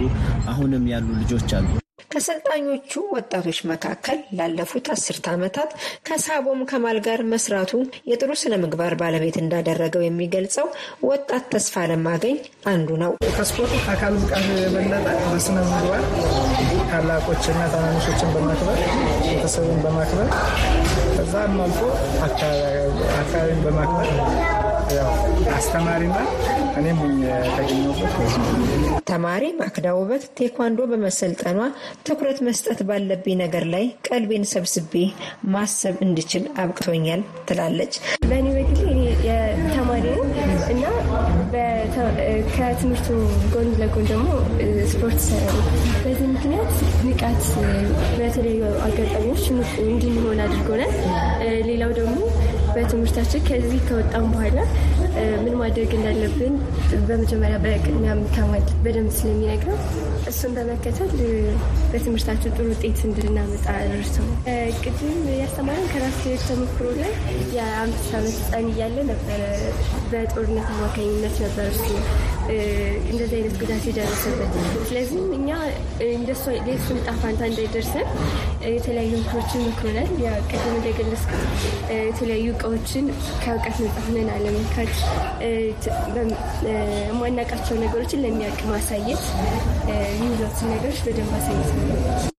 አሁንም 0.51 0.85
ያሉ 0.93 1.07
ልጆች 1.21 1.49
አሉ። 1.59 1.80
ከሰልጣኞቹ 2.11 2.91
ወጣቶች 3.15 3.59
መካከል 3.71 4.17
ላለፉት 4.37 4.87
አስርተ 4.93 5.25
ዓመታት 5.33 5.71
ከሳቦም 6.07 6.61
ከማል 6.71 6.97
ጋር 7.05 7.21
መስራቱ 7.31 7.71
የጥሩ 8.11 8.31
ስነ 8.41 8.53
ምግባር 8.63 8.95
ባለቤት 9.01 9.37
እንዳደረገው 9.41 10.03
የሚገልጸው 10.05 10.67
ወጣት 11.09 11.45
ተስፋ 11.53 11.85
ለማገኝ 11.91 12.37
አንዱ 12.71 12.89
ነው። 13.03 13.13
ከስፖርቱ 13.37 13.73
ከአካል 13.85 14.15
ብቃት 14.21 14.45
የበለጠ 14.55 15.07
በስነ 15.27 15.57
ምግባር 15.69 16.03
ታላቆችና 16.91 17.59
ታናናሾችን 17.73 18.31
በማክበር 18.35 18.79
ቤተሰብን 19.25 19.79
በማክበር 19.85 20.27
ከዛም 21.15 21.57
አልፎ 21.65 21.81
አካባቢን 22.27 23.61
በማክበር 23.65 24.07
አስተማሪና 25.55 26.15
እኔም 26.79 26.99
የተገኘሁበት 27.23 28.15
ተማሪ 29.11 29.43
ማክዳ 29.59 29.87
ውበት 29.97 30.23
ቴኳንዶ 30.37 30.79
በመሰልጠኗ 30.91 31.57
ትኩረት 32.07 32.39
መስጠት 32.47 32.79
ባለብኝ 32.89 33.35
ነገር 33.41 33.65
ላይ 33.73 33.85
ቀልቤን 34.07 34.45
ሰብስቤ 34.51 34.93
ማሰብ 35.53 35.95
እንድችል 36.05 36.43
አብቅቶኛል 36.63 37.21
ትላለች። 37.49 37.93
በእኔ 38.29 38.47
በግሌ 38.57 38.99
ተማሪ 39.75 40.05
እና 40.73 40.83
ከትምህርቱ 42.55 43.07
ጎን 43.53 43.69
ለጎን 43.81 44.07
ደግሞ 44.11 44.27
ስፖርት 44.91 45.19
እሰራለሁ። 45.21 45.65
በዚህ 46.03 46.27
ምክንያት 46.33 46.71
ንቃት 47.07 47.43
በተለያዩ 48.17 48.61
አጋጣሚዎች 48.87 49.43
ንቁ 49.57 49.73
እንድንሆን 49.87 50.41
አድርጎናል። 50.45 50.93
ሌላው 51.69 51.93
ደግሞ 51.99 52.17
በትምህርታችን 52.75 53.45
ከዚህ 53.47 53.81
ከወጣም 53.87 54.25
በኋላ 54.33 54.57
ምን 55.43 55.55
ማድረግ 55.61 55.91
እንዳለብን 55.97 56.53
በመጀመሪያ 57.07 57.57
በቅድሚያ 57.63 58.13
ከማድ 58.35 58.67
በደንብ 58.83 59.11
ስለሚነግረው 59.17 59.77
እሱን 60.29 60.51
በመከተል 60.57 61.11
በትምህርታችን 61.91 62.53
ጥሩ 62.55 62.65
ውጤት 62.71 62.99
እንድናመጣ 63.07 63.65
ደርሰው 63.85 64.27
ቅድም 64.83 65.09
ያስተማረን 65.39 65.87
ከራስ 65.91 66.17
ህይወት 66.23 66.43
ተሞክሮ 66.49 66.87
ላይ 66.99 67.13
የአምስት 67.55 68.11
ዓመት 68.17 68.35
ህፃን 68.39 68.67
እያለ 68.71 68.97
ነበረ 69.11 69.41
በጦርነት 70.11 70.67
አማካኝነት 70.75 71.35
ነበር 71.45 71.67
እሱ 71.73 71.87
እንደዚህ 73.11 73.35
አይነት 73.37 73.55
ጉዳት 73.61 73.83
የደረሰበት። 73.89 74.53
ስለዚህም 74.87 75.27
እኛ 75.37 75.49
እንደሱ 76.11 76.43
ዕጣ 76.93 77.09
ፈንታ 77.21 77.41
እንዳይደርሰን 77.49 78.07
የተለያዩ 78.71 79.11
ምክሮችን 79.21 79.65
መክሮናል። 79.67 80.09
ቅድም 80.51 80.73
እንደገለጽኩት 80.73 81.43
የተለያዩ 82.01 82.47
እቃዎችን 82.55 83.05
ከእውቀት 83.43 83.77
ነጻ 83.83 83.97
ሆነን 84.07 84.29
አለመንካት፣ 84.35 84.91
የማናውቃቸው 87.05 87.75
ነገሮችን 87.83 88.23
ለሚያውቅ 88.25 88.61
ማሳየት፣ 88.71 89.23
የሚሉትን 90.11 90.69
ነገሮች 90.71 90.99
በደንብ 91.05 91.33
ነው። 91.49 92.31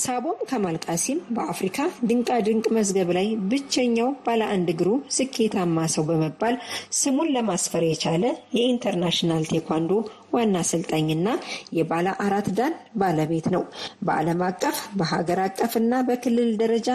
ሳቦም 0.00 0.38
ከማል 0.48 0.76
ቃሲም 0.84 1.18
በአፍሪካ 1.36 1.78
ድንቃ 2.08 2.28
ድንቅ 2.46 2.66
መዝገብ 2.76 3.08
ላይ 3.16 3.26
ብቸኛው 3.50 4.10
ባለ 4.26 4.42
አንድ 4.54 4.68
እግሩ 4.72 4.88
ስኬታማ 5.16 5.86
ሰው 5.94 6.04
በመባል 6.08 6.54
ስሙን 6.98 7.32
ለማስፈር 7.34 7.84
የቻለ 7.86 8.24
የኢንተርናሽናል 8.56 9.44
ቴኳንዶ 9.50 9.92
ዋና 10.34 10.54
አሰልጣኝና 10.62 11.28
የባለ 11.78 12.06
አራት 12.26 12.48
ዳን 12.58 12.72
ባለቤት 13.02 13.48
ነው። 13.54 13.64
በዓለም 14.06 14.42
አቀፍ 14.48 14.78
በሀገር 15.00 15.40
አቀፍ 15.46 15.74
እና 15.82 16.02
በክልል 16.08 16.52
ደረጃ 16.62 16.88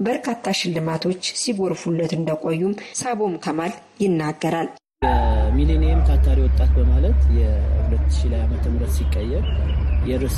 በርካታ 0.00 0.54
ሽልማቶች 0.60 1.32
ሲጎርፉለት 1.42 2.14
እንደቆዩም 2.18 2.76
ሳቦም 3.00 3.36
ከማል 3.46 3.74
ይናገራል። 4.04 4.70
የሚሌኒየም 5.50 6.00
ታታሪ 6.06 6.38
ወጣት 6.44 6.70
በማለት 6.76 7.18
የ2000 7.36 8.28
ላይ 8.30 8.40
ዓመተ 8.44 8.64
ምህረት 8.72 8.92
ሲቀየር 8.96 9.44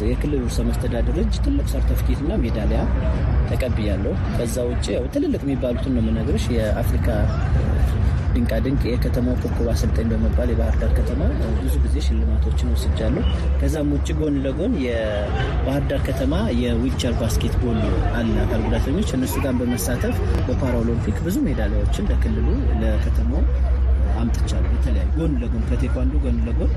የክልል 0.04 0.40
ርዕሰ 0.40 0.58
መስተዳድር 0.68 1.16
እጅ 1.22 1.34
ትልቅ 1.44 1.66
ሰርተፍኬት 1.72 2.20
እና 2.24 2.38
ሜዳሊያ 2.42 2.80
ተቀብያለሁ። 3.50 4.12
ከዛ 4.34 4.56
ውጭ 4.70 4.86
ያው 4.94 5.04
ትልልቅ 5.14 5.40
የሚባሉትን 5.44 5.94
ነው 5.96 6.02
የምነግርሽ። 6.02 6.46
የአፍሪካ 6.56 7.08
ድንቃድንቅ 8.34 8.82
የከተማው 8.88 9.36
ኮከብ 9.42 9.66
አሰልጣኝ 9.72 10.06
በመባል 10.12 10.50
የባህር 10.52 10.76
ዳር 10.82 10.92
ከተማ 10.98 11.20
ብዙ 11.58 11.74
ጊዜ 11.84 11.96
ሽልማቶችን 12.06 12.72
ወስጃለሁ። 12.74 13.24
ከዛም 13.60 13.92
ውጭ 13.96 14.08
ጎን 14.20 14.38
ለጎን 14.46 14.74
የባህር 14.86 15.84
ዳር 15.90 16.02
ከተማ 16.08 16.32
የዊልቸር 16.60 17.14
ባስኬትቦል 17.20 17.80
አለ 18.16 18.34
አካል 18.44 18.62
ጉዳተኞች 18.66 19.10
እነሱ 19.18 19.36
ጋር 19.44 19.54
በመሳተፍ 19.60 20.16
በፓራኦሎምፒክ 20.48 21.18
ብዙ 21.28 21.38
ሜዳሊያዎችን 21.48 22.08
ለክልሉ 22.12 22.48
ለከተማው 22.82 23.44
አምጥቻለሁ። 24.22 24.72
የተለያዩ 24.76 25.10
ጎን 25.16 25.34
ለጎን 25.42 25.64
ከቴኳንዶ 25.70 26.14
ጎን 26.24 26.38
ለጎን 26.46 26.72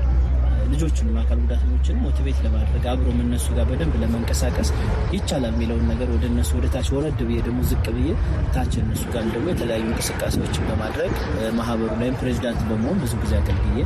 ልጆቹንም 0.70 1.16
አካል 1.20 1.38
ጉዳተኞችን 1.42 2.00
ሞቲቬት 2.04 2.38
ለማድረግ 2.44 2.84
አብሮ 2.92 3.08
እነሱ 3.16 3.46
ጋር 3.56 3.66
በደንብ 3.68 3.94
ለመንቀሳቀስ 4.02 4.68
ይቻላል 5.14 5.52
የሚለውን 5.52 5.84
ነገር 5.90 6.08
ወደ 6.14 6.24
እነሱ 6.30 6.50
ወደ 6.58 6.66
ታች 6.74 6.88
ወረድ 6.94 7.20
ብዬ 7.28 7.38
ደግሞ 7.46 7.60
ዝቅ 7.70 7.84
ብዬ 7.96 8.08
ታች 8.54 8.72
እነሱ 8.82 9.04
ጋር 9.14 9.24
ደግሞ 9.28 9.46
የተለያዩ 9.52 9.84
እንቅስቃሴዎችን 9.90 10.66
በማድረግ 10.70 11.12
ማህበሩ 11.58 11.90
ላይም 12.00 12.18
ፕሬዚዳንት 12.22 12.60
በመሆን 12.70 12.98
ብዙ 13.04 13.14
ጊዜ 13.24 13.34
አገልግዬ 13.40 13.78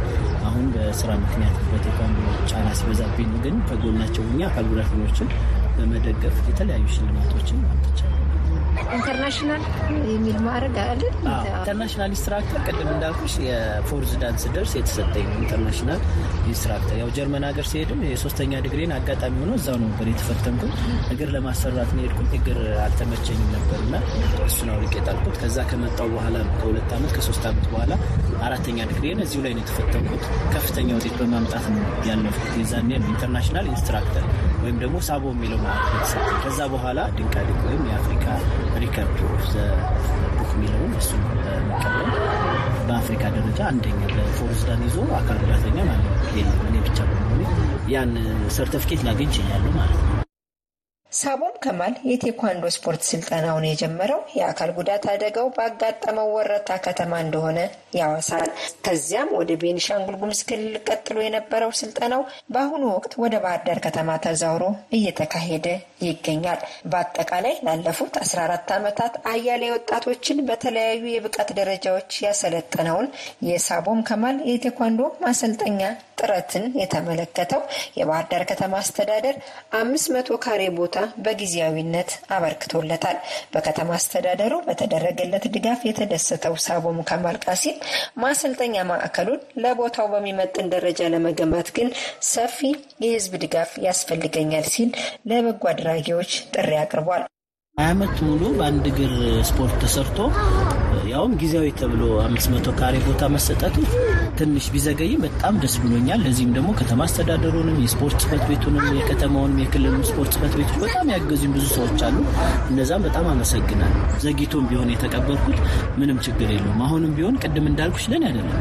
አሁን 0.50 0.66
በስራ 0.76 1.10
ምክንያት 1.24 1.58
በቴኳንዶ 1.70 2.18
ጫና 2.50 2.68
ሲበዛብኝ 2.80 3.32
ግን 3.46 3.58
ከጎናቸው 3.70 4.24
እኛ 4.32 4.42
አካል 4.50 4.66
ጉዳተኞችን 4.72 5.30
በመደገፍ 5.76 6.38
የተለያዩ 6.48 6.86
ሽልማቶችን 6.94 7.60
አምጥቻለሁ። 7.70 8.16
international 8.96 9.62
የሚል 10.10 10.36
ማዕረግ 10.44 10.76
አለ። 10.84 11.02
international 11.50 12.10
instructor 12.12 12.60
ቅድም 12.68 12.88
እንዳልኩሽ 12.94 13.34
የ 13.46 13.63
fourth 13.63 14.12
dan 14.22 14.44
ደርሶ 14.54 14.72
የተሰጠኝ 14.78 15.26
international 15.38 16.00
instructor። 16.50 16.96
ያው 17.00 17.10
ጀርመን 17.16 17.46
ሀገር 17.48 17.66
ሲሄድም 17.70 18.00
የሶስተኛ 18.06 18.52
ዲግሪን 18.64 18.92
አጋጣሚ 18.98 19.34
ሆኖ 19.42 19.52
እዛው 19.60 19.78
ነበር 19.84 20.06
የተፈተንኩት። 20.12 20.74
እግር 21.14 21.30
ለማሰራት 21.36 21.90
ነው 21.96 22.02
የሄድኩት። 22.02 22.32
እግር 22.38 22.60
አልተመቸኝም 22.84 23.48
ነበር 23.56 23.80
እና 23.86 23.94
እሱን 24.46 24.70
አውልቄ 24.74 24.94
ጣልኩት። 25.08 25.36
ከዛ 25.42 25.58
ከመጣው 25.70 26.08
በኋላ 26.14 26.36
ከሁለት 26.56 26.92
ዓመት 26.98 27.12
ከሶስት 27.16 27.44
ዓመት 27.50 27.66
በኋላ 27.72 27.92
አራተኛ 28.42 28.78
ዲግሪን 28.90 29.20
እዚሁ 29.24 29.40
ላይ 29.46 29.54
ነው 29.56 29.62
የተፈተንኩት። 29.64 30.24
ከፍተኛ 30.54 30.88
ውጤት 30.98 31.16
በማምጣት 31.20 31.66
ነው 31.72 31.82
ያለፍኩት። 32.08 32.54
የዛኔ 32.60 32.90
ነው 33.02 33.10
international 33.14 33.68
instructor 33.72 34.24
ወይም 34.62 34.78
ደግሞ 34.80 34.96
ሳቦ 35.06 35.24
የሚለው 35.34 35.58
ማለት 35.62 35.84
የተሰጠኝ። 35.94 36.38
ከዛ 36.42 36.60
በኋላ 36.72 37.00
ድንቃድንቅ 37.16 37.60
ወይም 37.68 37.84
የአፍሪካ 37.90 38.26
record 38.82 39.18
of 39.28 39.42
the 39.50 39.64
book 40.36 40.50
የሚለውን 40.54 40.92
እሱ 41.00 41.10
መቀበል 41.24 42.08
በአፍሪካ 42.86 43.22
ደረጃ 43.34 43.60
አንደኛ 43.70 44.00
ለ 44.14 44.26
fourth 44.26 44.62
dan 44.68 44.82
ይዞ 44.86 44.96
አካል 45.18 45.38
ጉዳተኛ 45.42 45.78
ማለት 45.88 46.06
የለም 46.38 46.62
እኔ 46.68 46.76
ብቻ 46.86 46.98
በመሆኔ 47.10 47.42
ያን 47.94 48.12
ሰርተፍኬት 48.56 49.02
ላገኝ 49.06 49.30
ችያለሁ 49.36 49.72
ማለት 49.76 50.00
ነው። 50.00 50.16
ሳቦም 51.12 51.54
ከማል 51.62 51.94
የቴኳንዶ 52.08 52.64
ስፖርት 52.74 53.02
ስልጠናውን 53.08 53.64
የጀመረው 53.68 54.20
የአካል 54.36 54.70
ጉዳት 54.76 55.04
አደጋው 55.12 55.48
ባጋጠመው 55.56 56.28
ወረታ 56.36 56.76
ከተማ 56.84 57.12
እንደሆነ 57.24 57.58
ያወሳል። 57.92 58.48
ከዚያም 58.84 59.30
ወደ 59.38 59.50
ቤኒሻንጉል 59.62 60.16
ጉሙዝ 60.20 60.40
ክልል 60.48 60.74
ቀጥሎ 60.88 61.16
የነበረው 61.22 61.72
ስልጠናው 61.80 62.22
በአሁኑ 62.52 62.82
ወቅት 62.94 63.12
ወደ 63.22 63.34
ባህር 63.44 63.62
ዳር 63.66 63.80
ከተማ 63.86 64.10
ተዛውሮ 64.24 64.64
እየተካሄደ 64.98 65.66
ይገኛል። 66.04 66.60
በአጠቃላይ 66.90 67.54
ላለፉት 67.66 68.14
14 68.24 68.74
ዓመታት 68.76 69.14
አያሌ 69.32 69.64
ወጣቶችን 69.74 70.44
በተለያዩ 70.50 71.02
የብቃት 71.10 71.50
ደረጃዎች 71.60 72.10
ያሰለጠነውን 72.26 73.08
የሳቦም 73.50 74.00
ከማል 74.10 74.38
የቴኳንዶ 74.50 75.02
ማሰልጠኛ 75.24 75.80
ጥረትን 76.20 76.64
የተመለከተው 76.80 77.60
የባህር 77.98 78.26
ዳር 78.30 78.42
ከተማ 78.50 78.74
አስተዳደር 78.82 79.36
አምስት 79.80 80.08
መቶ 80.14 80.38
ካሬ 80.44 80.62
ቦታ 80.78 80.96
በጊዜያዊነት 81.24 82.10
አበርክቶለታል። 82.34 83.16
በከተማ 83.54 83.90
አስተዳደሩ 83.98 84.54
በተደረገለት 84.66 85.44
ድጋፍ 85.54 85.80
የተደሰተው 85.88 86.56
ሳቦም 86.64 86.98
ከማል 87.10 87.38
ቃሲም 87.44 87.78
ማሰልጠኛ 88.22 88.84
ማዕከሉን 88.88 89.42
ለቦታው 89.62 90.08
በሚመጥን 90.12 90.70
ደረጃ 90.74 91.10
ለመገንባት 91.12 91.70
ግን 91.76 91.90
ሰፊ 92.30 92.58
የሕዝብ 93.04 93.34
ድጋፍ 93.44 93.72
ያስፈልገኛል 93.86 94.66
ሲል 94.72 94.90
ለበጎ 95.30 95.64
አድራጊዎች 95.72 96.32
ጥሪ 96.54 96.70
አቅርቧል። 96.82 97.24
ሀያ 97.76 97.90
ዓመት 97.90 98.16
ሙሉ 98.24 98.42
በአንድ 98.56 98.86
እግር 98.90 99.12
ስፖርት 99.48 99.76
ተሰርቶ 99.82 100.18
ያውም 101.10 101.32
ጊዜያዊ 101.40 101.68
ተብሎ 101.78 102.02
አምስት 102.24 102.48
መቶ 102.52 102.68
ካሬ 102.78 102.96
ቦታ 103.06 103.28
መሰጠቱ 103.34 103.76
ትንሽ 104.38 104.66
ቢዘገይም 104.74 105.22
በጣም 105.26 105.54
ደስ 105.62 105.74
ብሎኛል። 105.82 106.20
ለዚህም 106.26 106.52
ደግሞ 106.56 106.70
ከተማ 106.80 107.00
አስተዳደሩንም 107.06 107.78
የስፖርት 107.84 108.16
ጽሕፈት 108.22 108.44
ቤቱንም 108.50 108.86
የከተማውንም 108.98 109.60
የክልሉን 109.62 110.04
ስፖርት 110.10 110.32
ጽሕፈት 110.34 110.54
ቤቶች 110.60 110.78
በጣም 110.84 111.12
ያገዙኝ 111.14 111.52
ብዙ 111.56 111.66
ሰዎች 111.76 112.02
አሉ። 112.08 112.18
እነዛም 112.70 113.04
በጣም 113.06 113.28
አመሰግናለሁ። 113.32 114.02
ዘግይቶም 114.24 114.68
ቢሆን 114.70 114.92
የተቀበልኩት 114.94 115.58
ምንም 116.00 116.20
ችግር 116.26 116.50
የለውም። 116.50 116.82
አሁንም 116.86 117.14
ቢሆን 117.18 117.40
ቅድም 117.44 117.68
እንዳልኩሽ 117.70 118.06
ለኔ 118.12 118.24
አይደለም 118.30 118.58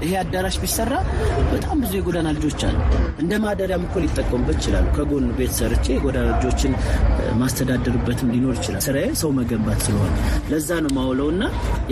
ይሄ 0.00 0.12
አዳራሽ 0.20 0.56
ቢሰራ 0.62 0.92
በጣም 1.52 1.76
ብዙ 1.82 1.92
የጎዳና 1.96 2.28
ልጆች 2.36 2.60
አሉ። 2.68 2.76
እንደ 3.22 3.32
ማደሪያም 3.44 3.84
እኮ 3.86 3.94
ሊጠቀሙበት 4.04 4.56
ይችላሉ። 4.60 4.86
ከጎን 4.96 5.26
ቤት 5.38 5.52
ሰርቼ 5.58 5.86
የጎዳና 5.94 6.26
ልጆችን 6.32 6.72
ማስተዳደርበትም 7.40 8.30
ሊኖር 8.34 8.54
ይችላል። 8.58 8.82
ስራዬ 8.86 9.08
ሰው 9.22 9.32
መገንባት 9.38 9.80
ስለሆነ 9.86 10.14
ለዛ 10.50 10.80
ነው 10.84 10.92
ማውለው 10.98 11.30
እና 11.34 11.42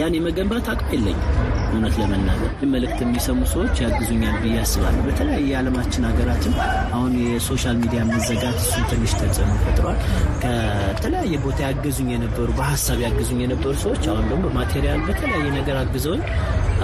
ያን 0.01 0.17
የመገንባት 0.19 0.69
አቅም 0.73 0.91
የለኝም። 0.95 1.25
እውነት 1.71 1.95
ለመናገር 2.01 2.51
መልእክት 2.75 3.01
የሚሰሙ 3.05 3.41
ሰዎች 3.53 3.75
ያግዙኛል 3.85 4.37
ብዬ 4.43 4.57
አስባለሁ። 4.63 5.03
በተለያየ 5.07 5.47
የዓለማችን 5.51 6.07
ሀገራትም 6.09 6.55
አሁን 6.95 7.13
የ 7.25 7.38
social 7.38 7.77
media 7.83 8.03
መዘጋት 8.11 8.59
እሱ 8.63 8.75
ትንሽ 8.91 9.15
ተጽዕኖ 9.21 9.53
ፈጥሯል። 9.65 9.99
ከተለያየ 10.45 11.35
ቦታ 11.45 11.59
ያገዙኝ 11.67 12.09
የነበሩ 12.15 12.49
በሀሳብ 12.59 13.01
ያገዙኝ 13.07 13.41
የነበሩ 13.45 13.75
ሰዎች 13.85 14.05
አሁን 14.13 14.25
ደግሞ 14.31 14.45
በ 14.49 14.60
material 14.60 15.03
በተለያየ 15.09 15.49
ነገር 15.59 15.79
አግዘውኝ 15.83 16.23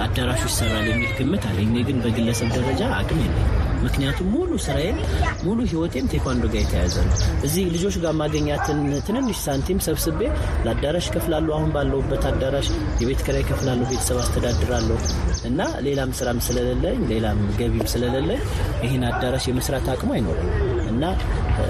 አዳራሹ 0.03 0.41
ይሰራል 0.47 0.85
የሚል 0.89 1.11
ግምት 1.17 1.43
አለ። 1.49 1.57
እኔ 1.65 1.75
ግን 1.87 1.97
በግለሰብ 2.03 2.49
ደረጃ 2.55 2.81
አቅም 2.97 3.19
የለኝ። 3.23 3.47
ምክንያቱም 3.83 4.27
ሙሉ 4.33 4.51
ስራዬን 4.65 4.97
ሙሉ 5.43 5.59
ህይወቴም 5.71 6.05
ቴኳንዶ 6.11 6.43
ጋር 6.51 6.61
የተያያዘ 6.61 6.95
ነው። 7.07 7.15
እዚህ 7.43 7.63
ልጆች 7.73 7.95
ጋር 8.03 8.13
ማገኛትን 8.19 8.77
ትንንሽ 9.07 9.37
ሳንቲም 9.45 9.79
ሰብስቤ 9.87 10.19
ለአዳራሽ 10.65 11.07
ከፍላለሁ። 11.15 11.53
አሁን 11.57 11.71
ባለሁበት 11.75 12.25
አዳራሽ 12.29 12.67
የቤት 13.01 13.23
ኪራይ 13.25 13.43
ከፍላለሁ፣ 13.49 13.87
ቤተሰብ 13.91 14.19
አስተዳድራለሁ 14.23 14.97
እና 15.45 15.59
ሌላም 15.87 16.13
ስራም 16.19 16.39
ስለሌለኝ 16.47 16.99
ሌላም 17.11 17.39
ገቢም 17.59 17.87
ስለሌለኝ 17.93 18.41
ይህን 18.83 19.03
አዳራሽ 19.09 19.47
የመስራት 19.49 19.87
አቅሙ 19.93 20.11
አይኖርም 20.17 20.49
እና 20.93 21.03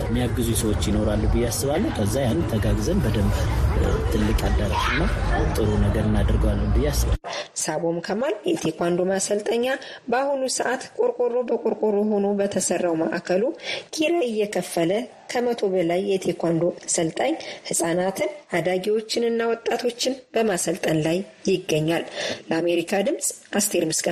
የሚያግዙ 0.04 0.50
ሰዎች 0.62 0.82
ይኖራሉ 0.90 1.24
ብዬ 1.34 1.46
አስባለሁ። 1.50 1.92
ከዛ 1.98 2.16
ያን 2.24 2.42
ተጋግዘን 2.52 3.02
በደንብ 3.06 3.34
ትልቅ 4.12 4.40
አዳራሽና 4.50 5.02
ጥሩ 5.56 5.70
ነገር 5.86 6.06
እናደርገዋለን 6.10 6.72
ብዬ 6.76 6.88
አስባለሁ። 6.92 7.33
ሳቦም 7.64 7.98
ከማል 8.06 8.36
የቴኳንዶ 8.50 9.02
ማሰልጠኛ 9.10 9.66
በአሁኑ 10.12 10.44
ሰዓት 10.58 10.84
ቆርቆሮ 11.00 11.36
በቆርቆሮ 11.50 11.98
ሆኖ 12.12 12.28
በተሰራው 12.40 12.96
ማዕከሉ 13.02 13.44
ኪራይ 13.96 14.26
እየከፈለ 14.30 14.92
ከመቶ 15.34 15.62
በላይ 15.74 16.02
የቴኳንዶ 16.12 16.64
አሰልጣኝ 16.88 17.36
ህጻናትን፣ 17.70 18.30
አዳጊዎችንና 18.58 19.42
ወጣቶችን 19.54 20.16
በማሰልጠን 20.36 21.00
ላይ 21.08 21.20
ይገኛል። 21.50 22.06
ለአሜሪካ 22.50 23.04
ድምፅ 23.08 23.30
አስቴር 23.56 23.86
ምስጋ 23.92 24.08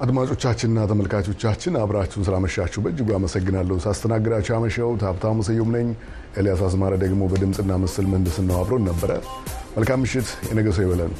አድማጮቻችንና 0.00 0.78
ተመልካቾቻችን 0.90 1.78
አብራችሁን 1.80 2.26
ስላመሻችሁ 2.26 2.80
በእጅጉ 2.84 3.08
አመሰግናለሁ። 3.16 3.76
ሳስተናግዳችሁ 3.84 4.52
ያመሸሁት 4.54 5.02
ሀብታሙ 5.06 5.44
ስዩም 5.48 5.70
ነኝ። 5.76 5.88
ኤልያስ 6.36 6.62
አስማረ 6.68 6.94
ደግሞ 7.02 7.22
በድምፅና 7.32 7.78
ምስል 7.82 8.06
ምህንድስናው 8.10 8.58
አብሮን 8.60 8.84
ነበረ። 8.90 9.10
መልካም 9.76 10.02
ምሽት። 10.04 10.30
የነገ 10.48 10.68
ሰው 10.76 10.84
ይበለን። 10.86 11.12